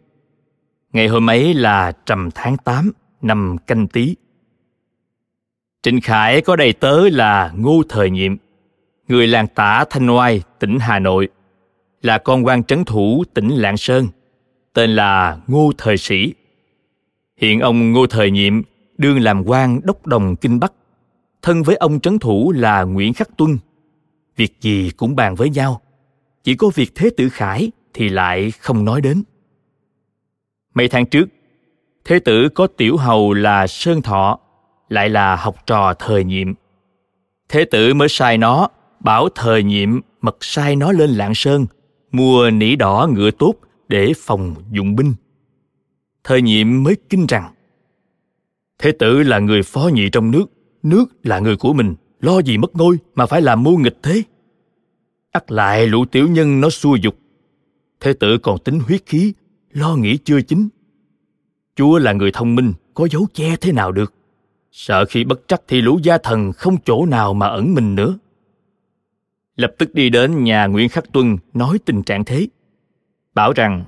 Ngày 0.93 1.07
hôm 1.07 1.29
ấy 1.29 1.53
là 1.53 1.91
trầm 2.05 2.29
tháng 2.35 2.57
8 2.57 2.91
năm 3.21 3.55
canh 3.67 3.87
tý. 3.87 4.15
Trịnh 5.83 6.01
khải 6.01 6.41
có 6.41 6.55
đầy 6.55 6.73
tớ 6.73 7.09
là 7.09 7.51
ngô 7.57 7.83
thời 7.89 8.09
nhiệm, 8.09 8.35
người 9.07 9.27
làng 9.27 9.47
tả 9.47 9.85
thanh 9.89 10.09
oai, 10.09 10.43
tỉnh 10.59 10.79
hà 10.79 10.99
nội, 10.99 11.29
là 12.01 12.17
con 12.17 12.45
quan 12.45 12.63
trấn 12.63 12.85
thủ 12.85 13.23
tỉnh 13.33 13.49
lạng 13.49 13.77
sơn, 13.77 14.07
tên 14.73 14.89
là 14.89 15.37
ngô 15.47 15.71
thời 15.77 15.97
sĩ. 15.97 16.33
Hiện 17.37 17.59
ông 17.59 17.91
ngô 17.91 18.07
thời 18.07 18.31
nhiệm 18.31 18.61
đương 18.97 19.19
làm 19.19 19.43
quan 19.43 19.79
đốc 19.83 20.07
đồng 20.07 20.35
kinh 20.35 20.59
bắc, 20.59 20.73
thân 21.41 21.63
với 21.63 21.75
ông 21.75 21.99
trấn 21.99 22.19
thủ 22.19 22.51
là 22.51 22.83
nguyễn 22.83 23.13
khắc 23.13 23.37
tuân. 23.37 23.57
Việc 24.35 24.61
gì 24.61 24.91
cũng 24.97 25.15
bàn 25.15 25.35
với 25.35 25.49
nhau, 25.49 25.81
chỉ 26.43 26.55
có 26.55 26.71
việc 26.75 26.91
thế 26.95 27.09
tử 27.17 27.29
khải 27.29 27.71
thì 27.93 28.09
lại 28.09 28.51
không 28.51 28.85
nói 28.85 29.01
đến. 29.01 29.23
Mấy 30.73 30.87
tháng 30.87 31.05
trước, 31.05 31.29
thế 32.05 32.19
tử 32.19 32.49
có 32.49 32.67
tiểu 32.67 32.97
hầu 32.97 33.33
là 33.33 33.67
sơn 33.67 34.01
thọ, 34.01 34.39
lại 34.89 35.09
là 35.09 35.35
học 35.35 35.55
trò 35.65 35.93
thời 35.93 36.23
nhiệm. 36.23 36.53
Thế 37.49 37.65
tử 37.65 37.93
mới 37.93 38.09
sai 38.09 38.37
nó, 38.37 38.69
bảo 38.99 39.29
thời 39.35 39.63
nhiệm 39.63 39.99
mật 40.21 40.37
sai 40.41 40.75
nó 40.75 40.91
lên 40.91 41.09
lạng 41.09 41.35
sơn, 41.35 41.65
mua 42.11 42.49
nỉ 42.49 42.75
đỏ 42.75 43.07
ngựa 43.11 43.31
tốt 43.31 43.53
để 43.87 44.13
phòng 44.17 44.55
dụng 44.71 44.95
binh. 44.95 45.13
Thời 46.23 46.41
nhiệm 46.41 46.83
mới 46.83 46.95
kinh 47.09 47.25
rằng, 47.27 47.53
thế 48.79 48.91
tử 48.91 49.23
là 49.23 49.39
người 49.39 49.63
phó 49.63 49.89
nhị 49.93 50.09
trong 50.09 50.31
nước 50.31 50.51
nước 50.83 51.05
là 51.23 51.39
người 51.39 51.55
của 51.55 51.73
mình, 51.73 51.95
lo 52.19 52.39
gì 52.39 52.57
mất 52.57 52.75
ngôi 52.75 52.97
mà 53.15 53.25
phải 53.25 53.41
làm 53.41 53.63
mưu 53.63 53.77
nghịch 53.77 53.97
thế? 54.03 54.23
Ắt 55.31 55.51
lại 55.51 55.87
lũ 55.87 56.05
tiểu 56.05 56.27
nhân 56.27 56.61
nó 56.61 56.69
xua 56.69 56.95
dục 56.95 57.15
thế 58.01 58.13
tử 58.13 58.37
còn 58.37 58.59
tính 58.59 58.79
huyết 58.79 59.01
khí, 59.05 59.33
lo 59.71 59.95
nghĩ 59.95 60.17
chưa 60.17 60.41
chính 60.41 60.69
chúa 61.75 61.97
là 61.97 62.13
người 62.13 62.31
thông 62.31 62.55
minh, 62.55 62.73
có 62.93 63.07
dấu 63.11 63.27
che 63.33 63.55
thế 63.55 63.71
nào 63.71 63.91
được? 63.91 64.13
Sợ 64.71 65.05
khi 65.05 65.23
bất 65.23 65.47
trắc 65.47 65.61
thì 65.67 65.81
lũ 65.81 65.99
gia 66.03 66.17
thần 66.17 66.51
không 66.53 66.77
chỗ 66.85 67.05
nào 67.05 67.33
mà 67.33 67.47
ẩn 67.47 67.73
mình 67.73 67.95
nữa. 67.95 68.17
Lập 69.55 69.73
tức 69.77 69.93
đi 69.93 70.09
đến 70.09 70.43
nhà 70.43 70.65
nguyễn 70.65 70.89
khắc 70.89 71.11
tuân, 71.13 71.37
nói 71.53 71.79
tình 71.85 72.03
trạng 72.03 72.25
thế. 72.25 72.47
Bảo 73.33 73.53
rằng, 73.53 73.85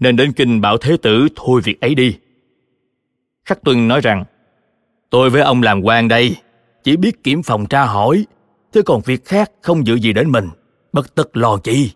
nên 0.00 0.16
đến 0.16 0.32
kinh 0.32 0.60
bảo 0.60 0.78
thế 0.78 0.96
tử 1.02 1.28
thôi 1.36 1.60
việc 1.64 1.80
ấy 1.80 1.94
đi. 1.94 2.18
Khắc 3.44 3.62
tuân 3.62 3.88
nói 3.88 4.00
rằng, 4.00 4.24
tôi 5.10 5.30
với 5.30 5.42
ông 5.42 5.62
làm 5.62 5.80
quan 5.80 6.08
đây, 6.08 6.36
chỉ 6.84 6.96
biết 6.96 7.24
kiểm 7.24 7.42
phòng 7.42 7.66
tra 7.66 7.84
hỏi 7.84 8.26
thế 8.72 8.82
còn 8.86 9.00
việc 9.00 9.24
khác 9.24 9.50
không 9.62 9.86
dự 9.86 9.94
gì 9.94 10.12
đến 10.12 10.30
mình, 10.30 10.48
bất 10.92 11.14
tất 11.14 11.36
lo 11.36 11.58
chi 11.58 11.92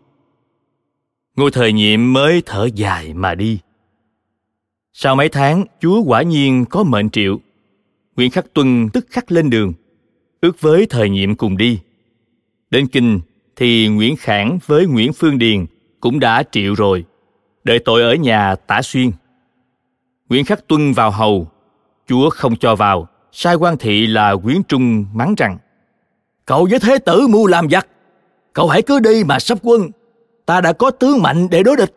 ngôi 1.38 1.50
thời 1.50 1.72
nhiệm 1.72 2.12
mới 2.12 2.42
thở 2.46 2.68
dài 2.74 3.14
mà 3.14 3.34
đi. 3.34 3.58
Sau 4.92 5.16
mấy 5.16 5.28
tháng, 5.28 5.64
chúa 5.80 6.02
quả 6.02 6.22
nhiên 6.22 6.64
có 6.64 6.82
mệnh 6.82 7.10
triệu. 7.10 7.38
Nguyễn 8.16 8.30
khắc 8.30 8.54
tuân 8.54 8.88
tức 8.92 9.06
khắc 9.10 9.32
lên 9.32 9.50
đường, 9.50 9.72
ước 10.40 10.60
với 10.60 10.86
thời 10.86 11.10
nhiệm 11.10 11.36
cùng 11.36 11.56
đi. 11.56 11.80
Đến 12.70 12.86
kinh 12.86 13.20
thì 13.56 13.88
nguyễn 13.88 14.16
khảng 14.16 14.58
với 14.66 14.86
nguyễn 14.86 15.12
phương 15.12 15.38
điền 15.38 15.66
cũng 16.00 16.20
đã 16.20 16.42
triệu 16.50 16.74
rồi, 16.74 17.04
đợi 17.64 17.78
tội 17.78 18.02
ở 18.02 18.14
nhà 18.14 18.54
tả 18.54 18.82
xuyên. 18.82 19.10
Nguyễn 20.28 20.44
khắc 20.44 20.66
tuân 20.66 20.92
vào 20.92 21.10
hầu, 21.10 21.48
chúa 22.08 22.30
không 22.30 22.56
cho 22.56 22.74
vào. 22.74 23.08
Sai 23.32 23.54
quan 23.54 23.76
thị 23.78 24.06
là 24.06 24.36
quyến 24.36 24.62
trung 24.62 25.06
mắng 25.12 25.34
rằng, 25.34 25.58
cậu 26.46 26.68
với 26.70 26.80
thế 26.80 26.98
tử 26.98 27.26
mưu 27.28 27.46
làm 27.46 27.70
giặc, 27.70 27.86
cậu 28.52 28.68
hãy 28.68 28.82
cứ 28.82 29.00
đi 29.00 29.24
mà 29.24 29.38
sắp 29.38 29.58
quân 29.62 29.90
ta 30.48 30.60
đã 30.60 30.72
có 30.72 30.90
tướng 30.90 31.22
mạnh 31.22 31.48
để 31.50 31.62
đối 31.62 31.76
địch. 31.76 31.94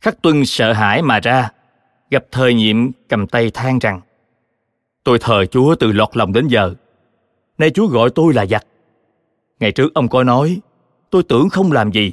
Khắc 0.00 0.22
tuân 0.22 0.46
sợ 0.46 0.72
hãi 0.72 1.02
mà 1.02 1.20
ra, 1.20 1.50
gặp 2.10 2.24
thời 2.30 2.54
nhiệm 2.54 2.76
cầm 3.08 3.26
tay 3.26 3.50
than 3.50 3.78
rằng, 3.78 4.00
tôi 5.04 5.18
thờ 5.18 5.46
chúa 5.46 5.74
từ 5.74 5.92
lọt 5.92 6.16
lòng 6.16 6.32
đến 6.32 6.48
giờ. 6.48 6.74
Nay 7.58 7.70
chúa 7.70 7.86
gọi 7.86 8.10
tôi 8.14 8.34
là 8.34 8.46
giặc. 8.46 8.66
Ngày 9.60 9.72
trước 9.72 9.94
ông 9.94 10.08
có 10.08 10.24
nói, 10.24 10.60
tôi 11.10 11.22
tưởng 11.22 11.48
không 11.48 11.72
làm 11.72 11.92
gì. 11.92 12.12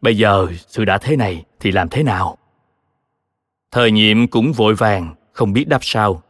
Bây 0.00 0.16
giờ 0.16 0.46
sự 0.66 0.84
đã 0.84 0.98
thế 0.98 1.16
này 1.16 1.44
thì 1.60 1.70
làm 1.70 1.88
thế 1.88 2.02
nào? 2.02 2.38
Thời 3.70 3.90
nhiệm 3.90 4.26
cũng 4.26 4.52
vội 4.52 4.74
vàng, 4.74 5.14
không 5.32 5.52
biết 5.52 5.68
đáp 5.68 5.80
sao. 5.82 6.22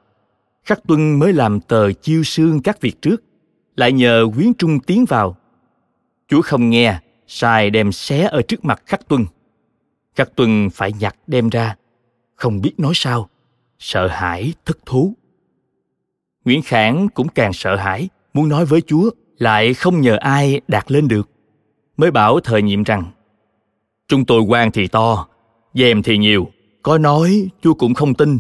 Khắc 0.65 0.81
tuân 0.89 1.19
mới 1.19 1.33
làm 1.33 1.61
tờ 1.61 1.93
chiêu 1.93 2.23
xương 2.23 2.63
các 2.63 2.81
việc 2.81 3.03
trước, 3.03 3.23
lại 3.77 3.93
nhờ 3.93 4.27
quyến 4.35 4.55
trung 4.55 4.81
tiến 4.81 5.05
vào. 5.09 5.37
Chúa 6.29 6.43
không 6.43 6.71
nghe 6.71 6.99
sai 7.35 7.71
đem 7.71 7.93
xé 7.93 8.23
ở 8.23 8.43
trước 8.43 8.65
mặt 8.65 8.83
khắc 8.87 9.09
tuân. 9.09 9.27
Khắc 10.15 10.37
tuân 10.37 10.71
phải 10.71 10.93
nhặt 10.93 11.17
đem 11.27 11.49
ra, 11.49 11.77
không 12.35 12.61
biết 12.61 12.73
nói 12.79 12.93
sao, 12.95 13.29
sợ 13.79 14.07
hãi, 14.07 14.53
thất 14.65 14.79
thú. 14.87 15.15
Nguyễn 16.45 16.63
khảng 16.63 17.09
cũng 17.15 17.29
càng 17.29 17.53
sợ 17.53 17.77
hãi, 17.77 18.09
muốn 18.35 18.49
nói 18.49 18.65
với 18.65 18.81
chúa, 18.81 19.11
lại 19.39 19.75
không 19.75 20.01
nhờ 20.01 20.17
ai 20.17 20.61
đạt 20.69 20.93
lên 20.93 21.09
được, 21.09 21.31
mới 21.97 22.11
bảo 22.11 22.41
thời 22.41 22.63
nhiệm 22.63 22.83
rằng, 22.83 23.05
chúng 24.09 24.25
tôi 24.25 24.41
quan 24.41 24.71
thì 24.71 24.89
to, 24.89 25.27
dèm 25.75 26.03
thì 26.03 26.19
nhiều, 26.19 26.49
có 26.83 26.99
nói 26.99 27.49
chúa 27.63 27.75
cũng 27.75 27.95
không 27.95 28.15
tin. 28.15 28.39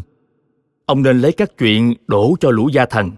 Ông 0.86 1.02
nên 1.02 1.20
lấy 1.20 1.32
các 1.32 1.50
chuyện 1.58 1.94
đổ 2.06 2.36
cho 2.40 2.50
lũ 2.50 2.68
gia 2.72 2.86
thần. 2.86 3.10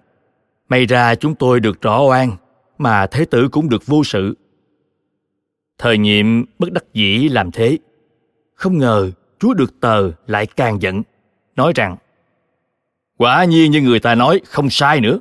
May 0.68 0.86
ra 0.86 1.14
chúng 1.14 1.34
tôi 1.34 1.60
được 1.60 1.82
rõ 1.82 2.02
oan, 2.02 2.36
mà 2.78 3.06
thế 3.06 3.24
tử 3.24 3.48
cũng 3.52 3.68
được 3.68 3.86
vô 3.86 4.04
sự 4.04 4.34
thời 5.78 5.98
nhiệm 5.98 6.44
bất 6.58 6.72
đắc 6.72 6.84
dĩ 6.94 7.28
làm 7.28 7.50
thế. 7.50 7.78
Không 8.54 8.78
ngờ 8.78 9.10
chúa 9.38 9.54
được 9.54 9.80
tờ 9.80 10.10
lại 10.26 10.46
càng 10.46 10.82
giận, 10.82 11.02
nói 11.56 11.72
rằng, 11.74 11.96
quả 13.16 13.44
nhiên 13.44 13.70
như 13.70 13.80
người 13.80 14.00
ta 14.00 14.14
nói, 14.14 14.40
không 14.44 14.70
sai 14.70 15.00
nữa. 15.00 15.20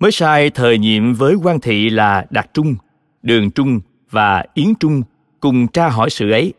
Mới 0.00 0.12
sai 0.12 0.50
thời 0.50 0.78
nhiệm 0.78 1.14
với 1.14 1.34
quan 1.34 1.60
thị 1.60 1.90
là 1.90 2.26
đạt 2.30 2.54
trung, 2.54 2.74
đường 3.22 3.50
trung 3.50 3.80
và 4.10 4.44
yến 4.54 4.74
trung 4.80 5.02
cùng 5.40 5.68
tra 5.68 5.88
hỏi 5.88 6.10
sự 6.10 6.30
ấy. 6.30 6.52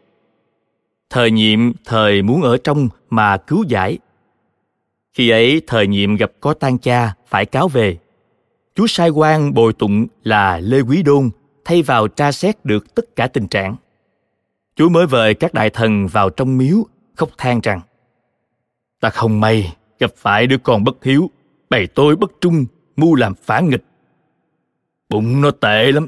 Thời 1.09 1.31
nhiệm 1.31 1.73
thời 1.85 2.21
muốn 2.21 2.41
ở 2.41 2.57
trong 2.57 2.89
mà 3.09 3.37
cứu 3.37 3.63
giải. 3.67 3.97
Khi 5.13 5.29
ấy 5.29 5.61
thời 5.67 5.87
nhiệm 5.87 6.15
gặp 6.15 6.31
có 6.39 6.53
tan 6.53 6.77
cha 6.77 7.13
phải 7.27 7.45
cáo 7.45 7.67
về. 7.67 7.97
Chúa 8.75 8.87
sai 8.87 9.09
quan 9.09 9.53
bồi 9.53 9.73
tụng 9.73 10.07
là 10.23 10.59
lê 10.59 10.81
quý 10.81 11.03
đôn 11.03 11.29
thay 11.65 11.81
vào 11.81 12.07
tra 12.07 12.31
xét 12.31 12.65
được 12.65 12.95
tất 12.95 13.15
cả 13.15 13.27
tình 13.27 13.47
trạng. 13.47 13.75
Chúa 14.75 14.89
mới 14.89 15.05
vời 15.05 15.33
các 15.33 15.53
đại 15.53 15.69
thần 15.69 16.07
vào 16.07 16.29
trong 16.29 16.57
miếu, 16.57 16.85
khóc 17.15 17.29
than 17.37 17.59
rằng, 17.61 17.81
ta 18.99 19.09
không 19.09 19.39
may 19.39 19.75
gặp 19.99 20.11
phải 20.15 20.47
đứa 20.47 20.57
con 20.57 20.83
bất 20.83 21.03
hiếu 21.03 21.29
bày 21.69 21.87
tôi 21.87 22.15
bất 22.15 22.31
trung 22.41 22.65
mưu 22.95 23.15
làm 23.15 23.33
phản 23.35 23.69
nghịch. 23.69 23.83
Bụng 25.09 25.41
nó 25.41 25.51
tệ 25.51 25.91
lắm. 25.91 26.07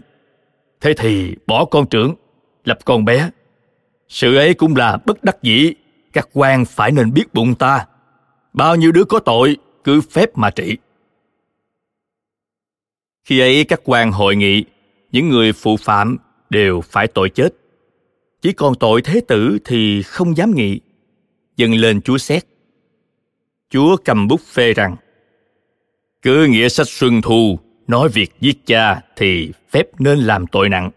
Thế 0.82 0.94
thì 0.98 1.36
bỏ 1.48 1.66
con 1.66 1.88
trưởng, 1.88 2.16
lập 2.64 2.80
con 2.86 3.06
bé. 3.06 3.30
Sự 4.10 4.36
ấy 4.36 4.54
cũng 4.54 4.76
là 4.76 4.98
bất 5.06 5.24
đắc 5.24 5.44
dĩ, 5.44 5.74
các 6.14 6.30
quan 6.34 6.66
phải 6.66 6.92
nên 6.92 7.14
biết 7.14 7.34
bụng 7.34 7.56
ta. 7.56 7.86
Bao 8.54 8.76
nhiêu 8.76 8.92
đứa 8.92 9.04
có 9.04 9.20
tội, 9.20 9.58
cứ 9.84 10.02
phép 10.02 10.38
mà 10.38 10.50
trị. 10.50 10.78
Khi 13.24 13.40
ấy 13.40 13.64
các 13.64 13.82
quan 13.84 14.12
hội 14.12 14.36
nghị 14.36 14.66
những 15.12 15.30
người 15.30 15.54
phụ 15.54 15.78
phạm 15.78 16.18
đều 16.50 16.82
phải 16.82 17.08
tội 17.08 17.30
chết. 17.30 17.50
Chỉ 18.42 18.54
còn 18.54 18.76
tội 18.76 19.02
thế 19.02 19.22
tử 19.28 19.58
thì 19.66 20.04
không 20.04 20.38
dám 20.38 20.56
nghị. 20.56 20.80
Dâng 21.58 21.74
lên 21.74 22.02
chúa 22.02 22.18
xét. 22.18 22.44
Chúa 23.70 23.98
cầm 24.06 24.28
bút 24.28 24.42
phê 24.42 24.74
rằng, 24.74 24.96
cứ 26.22 26.46
nghĩa 26.46 26.70
sách 26.70 26.88
xuân 26.88 27.22
thu, 27.22 27.60
nói 27.88 28.10
việc 28.10 28.32
giết 28.40 28.66
cha 28.66 29.02
thì 29.16 29.52
phép 29.70 29.88
nên 30.00 30.20
làm 30.20 30.48
tội 30.48 30.70
nặng. 30.70 30.92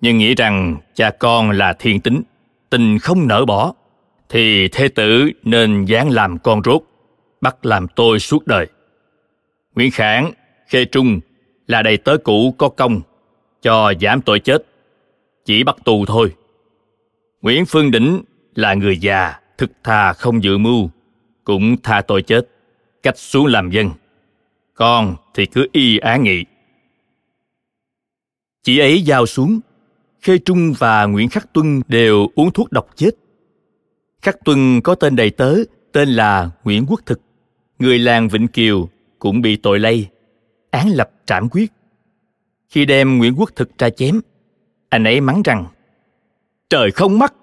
Nhưng 0.00 0.18
nghĩ 0.18 0.34
rằng 0.34 0.76
cha 0.94 1.10
con 1.10 1.50
là 1.50 1.72
thiên 1.72 2.00
tính, 2.00 2.22
tình 2.70 2.98
không 2.98 3.28
nỡ 3.28 3.44
bỏ, 3.44 3.74
thì 4.28 4.68
thế 4.68 4.88
tử 4.88 5.30
nên 5.42 5.84
dán 5.84 6.10
làm 6.10 6.38
con 6.38 6.62
rốt, 6.64 6.82
bắt 7.40 7.66
làm 7.66 7.86
tôi 7.96 8.18
suốt 8.18 8.46
đời. 8.46 8.66
Nguyễn 9.74 9.90
khảng, 9.90 10.32
khê 10.68 10.84
trung 10.84 11.20
là 11.68 11.82
đầy 11.82 11.96
tớ 11.96 12.16
cũ 12.16 12.54
có 12.58 12.68
công, 12.68 13.00
cho 13.62 13.92
giảm 14.00 14.20
tội 14.20 14.40
chết. 14.40 14.66
Chỉ 15.44 15.64
bắt 15.64 15.76
tù 15.84 16.06
thôi. 16.06 16.34
Nguyễn 17.42 17.66
phương 17.66 17.90
đỉnh 17.90 18.22
là 18.54 18.74
người 18.74 18.96
già, 18.96 19.40
thực 19.58 19.70
thà 19.84 20.12
không 20.12 20.42
dự 20.42 20.58
mưu, 20.58 20.90
cũng 21.44 21.76
tha 21.82 22.02
tội 22.02 22.22
chết. 22.22 22.48
Cách 23.02 23.18
xuống 23.18 23.46
làm 23.46 23.70
dân. 23.70 23.90
Con 24.74 25.16
thì 25.34 25.46
cứ 25.46 25.66
y 25.72 25.98
á 25.98 26.16
nghị. 26.16 26.44
Chị 28.62 28.78
ấy 28.78 29.02
giao 29.02 29.26
xuống. 29.26 29.60
Khê 30.20 30.38
trung 30.38 30.72
và 30.78 31.04
nguyễn 31.06 31.28
khắc 31.28 31.52
tuân 31.52 31.82
đều 31.88 32.28
uống 32.34 32.50
thuốc 32.50 32.72
độc 32.72 32.88
chết. 32.96 33.10
Khắc 34.22 34.44
tuân 34.44 34.80
có 34.80 34.94
tên 34.94 35.16
đầy 35.16 35.30
tớ, 35.30 35.54
tên 35.92 36.08
là 36.08 36.50
nguyễn 36.64 36.86
quốc 36.88 37.00
thực. 37.06 37.20
Người 37.78 37.98
làng 37.98 38.28
vĩnh 38.28 38.48
kiều 38.48 38.88
cũng 39.18 39.40
bị 39.40 39.56
tội 39.56 39.78
lây 39.78 40.06
án 40.70 40.88
lập 40.88 41.10
trảm 41.26 41.48
quyết. 41.48 41.72
Khi 42.68 42.84
đem 42.84 43.18
nguyễn 43.18 43.34
quốc 43.36 43.50
thực 43.56 43.78
ra 43.78 43.90
chém, 43.90 44.20
anh 44.88 45.04
ấy 45.04 45.20
mắng 45.20 45.42
rằng, 45.44 45.66
trời 46.70 46.90
không 46.90 47.18
mắt, 47.18 47.34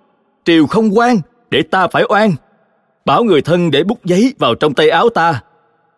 triều 0.46 0.68
không 0.68 0.98
quan 0.98 1.18
để 1.50 1.62
ta 1.62 1.88
phải 1.88 2.04
oan. 2.10 2.32
Bảo 3.06 3.24
người 3.24 3.42
thân 3.42 3.72
để 3.72 3.84
bút 3.84 4.06
giấy 4.06 4.34
vào 4.40 4.56
trong 4.56 4.74
tay 4.74 4.90
áo 4.90 5.10
ta. 5.10 5.44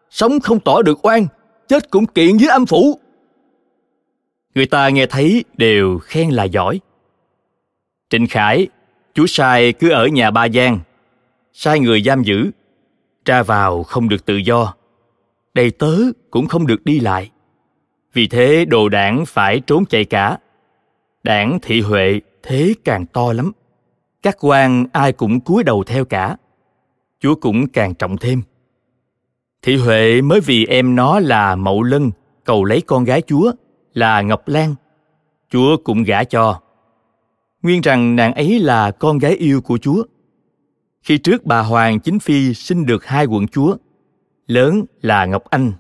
Sống 0.10 0.40
không 0.40 0.60
tỏ 0.60 0.82
được 0.82 1.06
oan, 1.06 1.28
chết 1.68 1.92
cũng 1.92 2.06
kiện 2.06 2.38
với 2.38 2.48
âm 2.50 2.66
phủ. 2.66 3.00
Người 4.56 4.66
ta 4.66 4.90
nghe 4.90 5.06
thấy 5.06 5.44
đều 5.58 6.00
khen 6.00 6.30
là 6.30 6.44
giỏi. 6.44 6.80
Trịnh 8.10 8.28
khải, 8.28 8.68
chú 9.13 9.28
sai 9.28 9.74
cứ 9.74 9.90
ở 9.90 10.08
nhà 10.08 10.32
ba 10.32 10.50
giang 10.50 10.80
sai 11.60 11.80
người 11.80 12.02
giam 12.02 12.24
giữ 12.24 12.52
ra 13.26 13.44
vào 13.44 13.84
không 13.84 14.10
được 14.10 14.26
tự 14.26 14.36
do 14.36 14.74
đầy 15.58 15.72
tớ 15.72 15.98
cũng 16.32 16.48
không 16.48 16.67
được 16.67 16.86
đi 16.86 17.00
lại. 17.00 17.32
Vì 18.13 18.28
thế 18.28 18.65
đồ 18.65 18.89
đảng 18.89 19.26
phải 19.26 19.60
trốn 19.60 19.86
chạy 19.86 20.06
cả. 20.06 20.38
Đảng 21.24 21.60
thị 21.62 21.82
huệ 21.82 22.22
thế 22.43 22.74
càng 22.84 23.06
to 23.06 23.34
lắm. 23.34 23.52
Các 24.24 24.38
quan 24.39 24.86
ai 24.93 25.12
cũng 25.12 25.39
cúi 25.39 25.63
đầu 25.63 25.84
theo 25.84 26.06
cả. 26.06 26.38
Chúa 27.20 27.36
cũng 27.36 27.67
càng 27.67 27.93
trọng 27.93 28.17
thêm. 28.17 28.41
Thị 29.62 29.78
huệ 29.78 30.22
mới 30.22 30.39
vì 30.39 30.65
em 30.65 30.96
nó 30.96 31.20
là 31.20 31.56
mậu 31.56 31.84
lân, 31.84 32.12
cầu 32.43 32.63
lấy 32.63 32.82
con 32.82 33.04
gái 33.04 33.22
chúa, 33.22 33.52
là 33.93 34.22
ngọc 34.22 34.48
lan. 34.48 34.76
Chúa 35.50 35.78
cũng 35.84 36.04
gả 36.04 36.24
cho. 36.24 36.62
Nguyên 37.63 37.82
rằng 37.82 38.15
nàng 38.15 38.34
ấy 38.34 38.60
là 38.60 38.91
con 38.91 39.17
gái 39.17 39.36
yêu 39.36 39.62
của 39.62 39.78
chúa. 39.78 40.04
Khi 41.02 41.17
trước 41.17 41.46
bà 41.46 41.60
hoàng 41.60 42.00
chính 42.00 42.20
phi 42.20 42.54
sinh 42.54 42.86
được 42.86 43.06
hai 43.06 43.26
quận 43.26 43.48
chúa 43.48 43.76
lớn 44.47 44.86
là 45.01 45.25
ngọc 45.25 45.43
anh. 45.49 45.73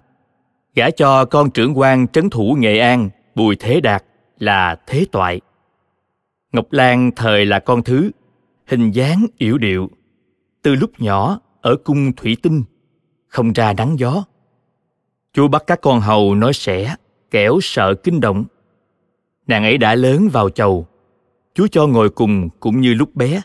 Gả 0.75 0.89
cho 0.89 1.25
con 1.25 1.51
trưởng 1.51 1.77
quan 1.77 2.07
trấn 2.07 2.29
thủ 2.29 2.55
nghệ 2.59 2.79
an, 2.79 3.09
bùi 3.35 3.55
thế 3.55 3.81
đạt 3.81 4.03
là 4.39 4.75
thế 4.87 5.05
toại. 5.11 5.41
Ngọc 6.53 6.71
lan 6.71 7.11
thời 7.15 7.45
là 7.45 7.59
con 7.59 7.83
thứ, 7.83 8.11
hình 8.67 8.91
dáng 8.91 9.25
yểu 9.37 9.57
điệu. 9.57 9.89
Từ 10.61 10.75
lúc 10.75 10.91
nhỏ 10.97 11.39
ở 11.61 11.75
cung 11.75 12.13
thủy 12.13 12.37
tinh, 12.41 12.63
không 13.27 13.53
ra 13.53 13.73
nắng 13.73 13.99
gió. 13.99 14.23
Chúa 15.33 15.47
bắt 15.47 15.63
các 15.67 15.81
con 15.81 15.99
hầu 15.99 16.35
nói 16.35 16.53
sẻ, 16.53 16.95
kẻo 17.31 17.59
sợ 17.61 17.93
kinh 17.93 18.19
động. 18.19 18.45
Nàng 19.47 19.63
ấy 19.63 19.77
đã 19.77 19.95
lớn 19.95 20.29
vào 20.29 20.49
chầu. 20.49 20.87
Chúa 21.53 21.67
cho 21.67 21.87
ngồi 21.87 22.09
cùng 22.09 22.49
cũng 22.59 22.81
như 22.81 22.93
lúc 22.93 23.15
bé. 23.15 23.41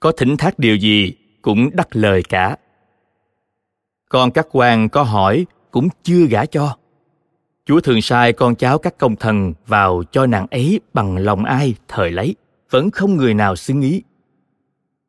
Có 0.00 0.12
thỉnh 0.12 0.36
thác 0.36 0.58
điều 0.58 0.76
gì 0.76 1.12
cũng 1.42 1.70
đắc 1.76 1.88
lời 1.96 2.22
cả 2.28 2.56
con 4.08 4.30
các 4.30 4.46
quan 4.50 4.88
có 4.88 5.02
hỏi, 5.02 5.46
cũng 5.70 5.88
chưa 6.02 6.26
gả 6.26 6.44
cho. 6.44 6.76
Chúa 7.66 7.80
thường 7.80 8.02
sai 8.02 8.32
con 8.32 8.54
cháu 8.54 8.78
các 8.78 8.98
công 8.98 9.16
thần 9.16 9.54
vào 9.66 10.02
cho 10.12 10.26
nàng 10.26 10.46
ấy 10.50 10.80
bằng 10.94 11.16
lòng 11.16 11.44
ai, 11.44 11.74
thời 11.88 12.10
lấy, 12.10 12.34
vẫn 12.70 12.90
không 12.90 13.16
người 13.16 13.34
nào 13.34 13.56
xứng 13.56 13.80
ý. 13.80 14.02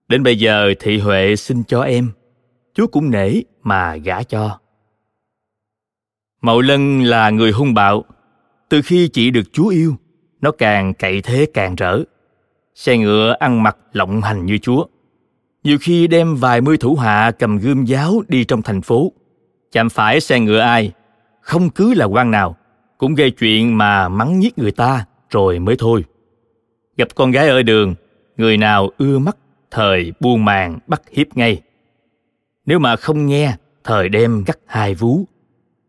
Đến 0.08 0.24
bây 0.24 0.40
giờ 0.40 0.74
thị 0.80 1.00
huệ 1.00 1.36
xin 1.36 1.64
cho 1.64 1.82
em, 1.82 2.12
chúa 2.74 2.88
cũng 2.88 3.12
nể 3.12 3.32
mà 3.64 3.96
gả 3.96 4.24
cho. 4.24 4.60
Mậu 6.42 6.62
lân 6.62 7.04
là 7.04 7.30
người 7.30 7.52
hung 7.52 7.74
bạo, 7.74 8.06
từ 8.70 8.82
khi 8.82 9.08
chị 9.08 9.32
được 9.32 9.54
chúa 9.54 9.68
yêu, 9.68 9.96
nó 10.42 10.52
càng 10.52 10.94
cậy 10.94 11.22
thế 11.22 11.48
càng 11.54 11.76
rỡ, 11.76 12.00
xe 12.76 12.98
ngựa 12.98 13.36
ăn 13.40 13.64
mặc 13.64 13.78
lộng 13.94 14.22
hành 14.22 14.46
như 14.46 14.58
chúa 14.58 14.86
nhiều 15.70 15.78
khi 15.82 16.08
đem 16.08 16.36
vài 16.36 16.62
mươi 16.62 16.78
thủ 16.78 16.96
hạ 16.96 17.32
cầm 17.40 17.58
gươm 17.58 17.86
giáo 17.86 18.22
đi 18.28 18.44
trong 18.44 18.62
thành 18.62 18.82
phố. 18.82 19.12
Chạm 19.72 19.90
phải 19.90 20.20
xe 20.20 20.40
ngựa 20.40 20.60
ai, 20.60 20.92
không 21.42 21.70
cứ 21.70 21.94
là 21.94 22.06
quan 22.06 22.32
nào, 22.32 22.56
cũng 22.98 23.16
gây 23.16 23.32
chuyện 23.32 23.78
mà 23.78 24.10
mắng 24.10 24.40
nhiếc 24.40 24.58
người 24.58 24.72
ta, 24.72 25.06
rồi 25.30 25.60
mới 25.60 25.76
thôi. 25.80 26.06
Gặp 26.98 27.08
con 27.16 27.32
gái 27.32 27.50
ở 27.50 27.62
đường, 27.62 27.96
người 28.38 28.58
nào 28.58 28.90
ưa 28.98 29.20
mắt, 29.20 29.38
thời 29.72 30.14
buông 30.20 30.46
màn 30.46 30.80
bắt 30.88 31.02
hiếp 31.12 31.38
ngay. 31.38 31.62
Nếu 32.66 32.80
mà 32.80 32.96
không 32.96 33.26
nghe, 33.26 33.56
thời 33.84 34.10
đem 34.10 34.44
cắt 34.46 34.58
hai 34.66 34.96
vú. 34.96 35.26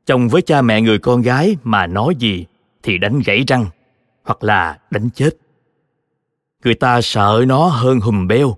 Chồng 0.07 0.29
với 0.29 0.43
cha 0.43 0.62
mẹ 0.62 0.81
người 0.81 0.99
con 0.99 1.23
gái 1.23 1.57
mà 1.62 1.87
nói 1.87 2.14
gì 2.19 2.47
thì 2.83 2.99
đánh 2.99 3.21
gãy 3.25 3.45
răng, 3.47 3.66
hoặc 4.25 4.45
là 4.45 4.79
đánh 4.90 5.11
chết. 5.11 5.31
Người 6.64 6.75
ta 6.75 7.01
sợ 7.03 7.45
nó 7.49 7.66
hơn 7.66 8.01
hùm 8.01 8.29
beo 8.29 8.57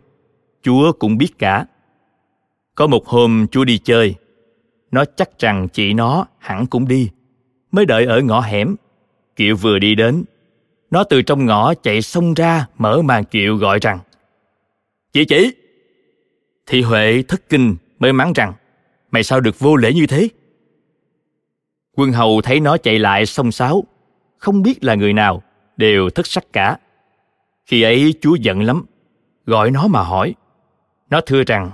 chúa 0.63 0.93
cũng 0.93 1.19
biết 1.19 1.39
cả. 1.39 1.67
Có 2.75 2.87
một 2.87 3.07
hôm 3.07 3.47
chúa 3.51 3.65
đi 3.65 3.79
chơi, 3.79 4.15
nó 4.91 5.05
chắc 5.05 5.39
rằng 5.39 5.69
chị 5.69 5.93
nó 5.93 6.27
hẳn 6.39 6.67
cũng 6.67 6.89
đi, 6.89 7.11
mới 7.73 7.87
đợi 7.87 8.05
ở 8.05 8.21
ngõ 8.21 8.41
hẻm. 8.41 8.77
Kiệu 9.37 9.57
vừa 9.57 9.79
đi 9.79 9.95
đến, 9.95 10.25
nó 10.91 11.05
từ 11.05 11.23
trong 11.23 11.47
ngõ 11.47 11.75
chạy 11.75 12.03
xông 12.03 12.35
ra 12.35 12.67
mở 12.79 13.03
màn 13.03 13.25
kiệu 13.25 13.57
gọi 13.57 13.79
rằng, 13.79 13.99
chị 15.13 15.25
chị 15.25 15.53
thị 16.67 16.83
huệ 16.83 17.23
thất 17.29 17.49
kinh 17.49 17.77
mới 17.99 18.13
mắng 18.13 18.33
rằng, 18.33 18.53
mày 19.11 19.23
sao 19.23 19.41
được 19.41 19.59
vô 19.59 19.77
lễ 19.77 19.93
như 19.93 20.07
thế? 20.07 20.29
Quân 21.97 22.13
hầu 22.13 22.41
thấy 22.41 22.61
nó 22.61 22.77
chạy 22.77 22.99
lại 22.99 23.27
xông 23.27 23.53
xáo, 23.53 23.85
không 24.39 24.63
biết 24.63 24.85
là 24.85 24.95
người 24.95 25.13
nào, 25.13 25.43
đều 25.77 26.11
thất 26.11 26.27
sắc 26.27 26.53
cả. 26.53 26.79
Khi 27.67 27.83
ấy 27.83 28.15
chúa 28.21 28.35
giận 28.35 28.63
lắm, 28.63 28.87
gọi 29.47 29.71
nó 29.71 29.87
mà 29.87 30.03
hỏi 30.03 30.35
nó 31.13 31.21
thưa 31.21 31.43
rằng 31.47 31.71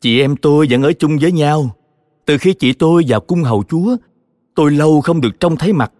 chị 0.00 0.20
em 0.20 0.36
tôi 0.36 0.66
vẫn 0.70 0.82
ở 0.82 0.92
chung 0.92 1.18
với 1.20 1.32
nhau. 1.32 1.76
Từ 2.24 2.38
khi 2.38 2.54
chị 2.54 2.72
tôi 2.72 3.04
vào 3.08 3.20
cung 3.20 3.42
hầu 3.42 3.64
chúa 3.68 3.96
tôi 4.54 4.70
lâu 4.70 5.00
không 5.00 5.20
được 5.20 5.40
trông 5.40 5.56
thấy 5.56 5.72
mặt. 5.72 5.92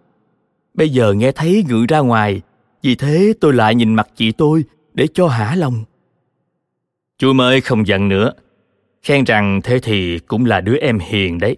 Bây 0.73 0.89
giờ 0.89 1.13
nghe 1.13 1.31
thấy 1.31 1.65
ngự 1.69 1.85
ra 1.89 1.99
ngoài 1.99 2.41
vì 2.83 2.95
thế 2.95 3.33
tôi 3.41 3.53
lại 3.53 3.75
nhìn 3.75 3.95
mặt 3.95 4.07
chị 4.15 4.31
tôi 4.31 4.63
để 4.93 5.07
cho 5.13 5.27
hả 5.27 5.55
lòng. 5.55 5.83
Chúa 7.17 7.33
mới 7.33 7.61
không 7.61 7.87
giận 7.87 8.09
nữa 8.09 8.33
khen 9.03 9.23
rằng 9.23 9.61
thế 9.63 9.79
thì 9.79 10.19
cũng 10.19 10.45
là 10.45 10.61
đứa 10.61 10.77
em 10.77 10.99
hiền 10.99 11.39
đấy. 11.39 11.57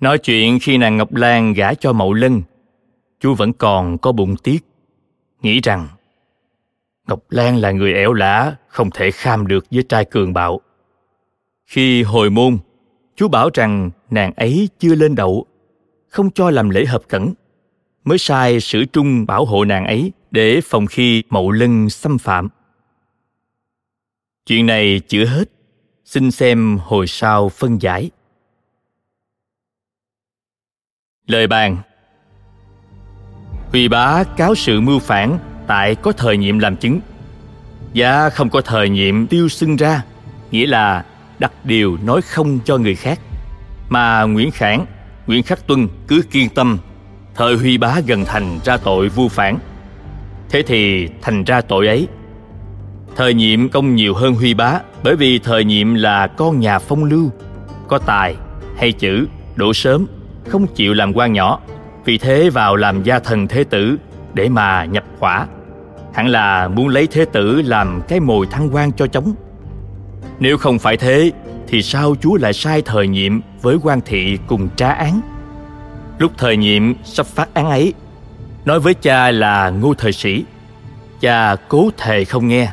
Nói 0.00 0.18
chuyện 0.18 0.58
khi 0.62 0.78
nàng 0.78 0.96
ngọc 0.96 1.14
lan 1.14 1.52
gả 1.52 1.74
cho 1.74 1.92
mậu 1.92 2.12
lân 2.12 2.42
chúa 3.20 3.34
vẫn 3.34 3.52
còn 3.52 3.98
có 3.98 4.12
bụng 4.12 4.36
tiếc 4.36 4.58
nghĩ 5.42 5.60
rằng 5.60 5.88
ngọc 7.08 7.20
lan 7.30 7.56
là 7.56 7.72
người 7.72 7.94
ẻo 7.94 8.12
lả, 8.12 8.56
không 8.68 8.90
thể 8.90 9.10
kham 9.10 9.46
được 9.46 9.64
với 9.70 9.82
trai 9.82 10.04
cường 10.04 10.32
bạo. 10.32 10.60
Khi 11.66 12.02
hồi 12.02 12.30
môn, 12.30 12.58
chú 13.16 13.28
bảo 13.28 13.50
rằng 13.54 13.90
nàng 14.10 14.32
ấy 14.36 14.68
chưa 14.78 14.94
lên 14.94 15.14
đậu, 15.14 15.46
không 16.08 16.30
cho 16.30 16.50
làm 16.50 16.70
lễ 16.70 16.84
hợp 16.84 17.02
cẩn, 17.08 17.34
mới 18.04 18.18
sai 18.18 18.60
sử 18.60 18.84
trung 18.84 19.26
bảo 19.26 19.44
hộ 19.44 19.64
nàng 19.64 19.86
ấy 19.86 20.12
để 20.30 20.60
phòng 20.64 20.86
khi 20.86 21.22
mậu 21.30 21.50
lân 21.50 21.90
xâm 21.90 22.18
phạm. 22.18 22.48
Chuyện 24.46 24.66
này 24.66 25.00
chưa 25.08 25.24
hết, 25.24 25.50
xin 26.04 26.30
xem 26.30 26.78
hồi 26.82 27.06
sau 27.06 27.48
phân 27.48 27.82
giải. 27.82 28.10
Lời 31.26 31.46
bàn. 31.46 31.76
Huy 33.70 33.88
bá 33.88 34.24
cáo 34.36 34.54
sự 34.54 34.80
mưu 34.80 34.98
phản 34.98 35.53
tại 35.66 35.94
có 35.94 36.12
thời 36.12 36.36
nhiệm 36.36 36.58
làm 36.58 36.76
chứng. 36.76 37.00
Và 37.94 38.30
không 38.30 38.50
có 38.50 38.60
thời 38.60 38.88
nhiệm 38.88 39.26
tiêu 39.26 39.48
xưng 39.48 39.76
ra, 39.76 40.02
nghĩa 40.50 40.66
là 40.66 41.04
đặt 41.38 41.52
điều 41.64 41.98
nói 42.04 42.22
không 42.22 42.58
cho 42.64 42.78
người 42.78 42.94
khác. 42.94 43.20
Mà 43.88 44.22
nguyễn 44.22 44.50
khảng, 44.50 44.86
nguyễn 45.26 45.42
khắc 45.42 45.66
tuân 45.66 45.88
cứ 46.08 46.22
kiên 46.30 46.48
tâm 46.48 46.78
thời 47.34 47.56
huy 47.56 47.78
bá 47.78 48.00
gần 48.06 48.24
thành 48.24 48.58
ra 48.64 48.76
tội 48.76 49.08
vu 49.08 49.28
phản. 49.28 49.58
Thế 50.50 50.62
thì 50.62 51.08
thành 51.22 51.44
ra 51.44 51.60
tội 51.60 51.86
ấy. 51.86 52.08
Thời 53.16 53.34
nhiệm 53.34 53.68
công 53.68 53.94
nhiều 53.94 54.14
hơn 54.14 54.34
huy 54.34 54.54
bá, 54.54 54.80
bởi 55.02 55.16
vì 55.16 55.38
thời 55.38 55.64
nhiệm 55.64 55.94
là 55.94 56.26
con 56.26 56.60
nhà 56.60 56.78
phong 56.78 57.04
lưu, 57.04 57.30
có 57.88 57.98
tài 57.98 58.36
hay 58.76 58.92
chữ, 58.92 59.26
đổ 59.56 59.72
sớm, 59.72 60.06
không 60.48 60.66
chịu 60.66 60.94
làm 60.94 61.12
quan 61.12 61.32
nhỏ. 61.32 61.60
Vì 62.04 62.18
thế 62.18 62.50
vào 62.50 62.76
làm 62.76 63.02
gia 63.02 63.18
thần 63.18 63.48
thế 63.48 63.64
tử 63.64 63.96
để 64.34 64.48
mà 64.48 64.84
nhập 64.84 65.04
khỏa 65.18 65.46
hẳn 66.14 66.28
là 66.28 66.68
muốn 66.68 66.88
lấy 66.88 67.06
thế 67.06 67.24
tử 67.24 67.62
làm 67.62 68.02
cái 68.08 68.20
mồi 68.20 68.46
thăng 68.46 68.74
quan 68.74 68.92
cho 68.92 69.06
chóng 69.06 69.34
nếu 70.38 70.58
không 70.58 70.78
phải 70.78 70.96
thế 70.96 71.32
thì 71.68 71.82
sao 71.82 72.14
chúa 72.20 72.36
lại 72.36 72.52
sai 72.52 72.82
thời 72.82 73.08
nhiệm 73.08 73.40
với 73.62 73.76
quan 73.82 74.00
thị 74.00 74.38
cùng 74.46 74.68
tra 74.76 74.88
án 74.88 75.20
lúc 76.18 76.32
thời 76.38 76.56
nhiệm 76.56 76.94
sắp 77.04 77.26
phát 77.26 77.54
án 77.54 77.70
ấy 77.70 77.94
nói 78.64 78.80
với 78.80 78.94
cha 78.94 79.30
là 79.30 79.70
ngô 79.70 79.94
thời 79.94 80.12
sĩ 80.12 80.44
cha 81.20 81.56
cố 81.68 81.90
thề 81.96 82.24
không 82.24 82.48
nghe 82.48 82.70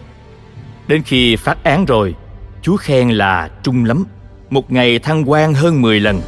Đến 0.92 1.04
khi 1.04 1.36
phát 1.36 1.64
án 1.64 1.86
rồi, 1.86 2.16
Chúa 2.62 2.78
khen 2.78 3.10
là 3.10 3.50
trung 3.64 3.86
lắm, 3.86 4.06
một 4.50 4.72
ngày 4.72 5.00
thăng 5.00 5.30
quan 5.30 5.54
hơn 5.54 5.82
10 5.82 6.00
lần. 6.00 6.22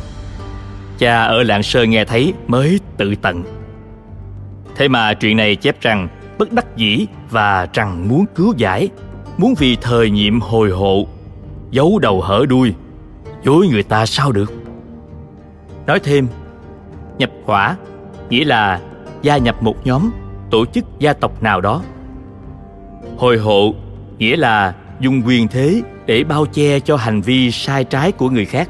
Cha 0.98 1.24
ở 1.24 1.44
Lạng 1.44 1.64
Sơn 1.64 1.90
nghe 1.90 2.06
thấy 2.06 2.34
mới 2.48 2.80
tự 2.98 3.16
tận. 3.16 3.62
Thế 4.76 4.88
mà 4.88 5.14
chuyện 5.14 5.38
này 5.38 5.56
chép 5.56 5.82
rằng 5.82 6.08
bất 6.38 6.54
đắc 6.54 6.66
dĩ 6.76 7.06
và 7.30 7.68
rằng 7.74 8.08
muốn 8.08 8.26
cứu 8.36 8.54
giải, 8.58 8.90
muốn 9.38 9.54
vì 9.58 9.76
thời 9.76 10.10
nhiệm 10.10 10.40
hồi 10.42 10.70
hộ, 10.70 11.08
giấu 11.72 12.00
đầu 12.00 12.22
hở 12.22 12.46
đuôi, 12.50 12.74
dối 13.44 13.68
người 13.68 13.84
ta 13.84 14.06
sao 14.06 14.32
được. 14.32 14.54
Nói 15.86 16.00
thêm, 16.00 16.28
nhập 17.18 17.30
hỏa 17.46 17.76
nghĩa 18.30 18.46
là 18.46 18.80
gia 19.22 19.38
nhập 19.38 19.64
một 19.64 19.86
nhóm, 19.86 20.12
tổ 20.52 20.66
chức 20.66 20.86
gia 21.00 21.14
tộc 21.14 21.44
nào 21.44 21.62
đó. 21.62 21.82
Hồi 23.18 23.38
hộ 23.38 23.74
nghĩa 24.18 24.36
là 24.36 24.74
dùng 25.00 25.22
quyền 25.26 25.48
thế 25.48 25.82
để 26.06 26.24
bao 26.24 26.46
che 26.46 26.80
cho 26.80 26.96
hành 26.96 27.22
vi 27.22 27.52
sai 27.52 27.84
trái 27.84 28.12
của 28.12 28.30
người 28.30 28.46
khác. 28.46 28.70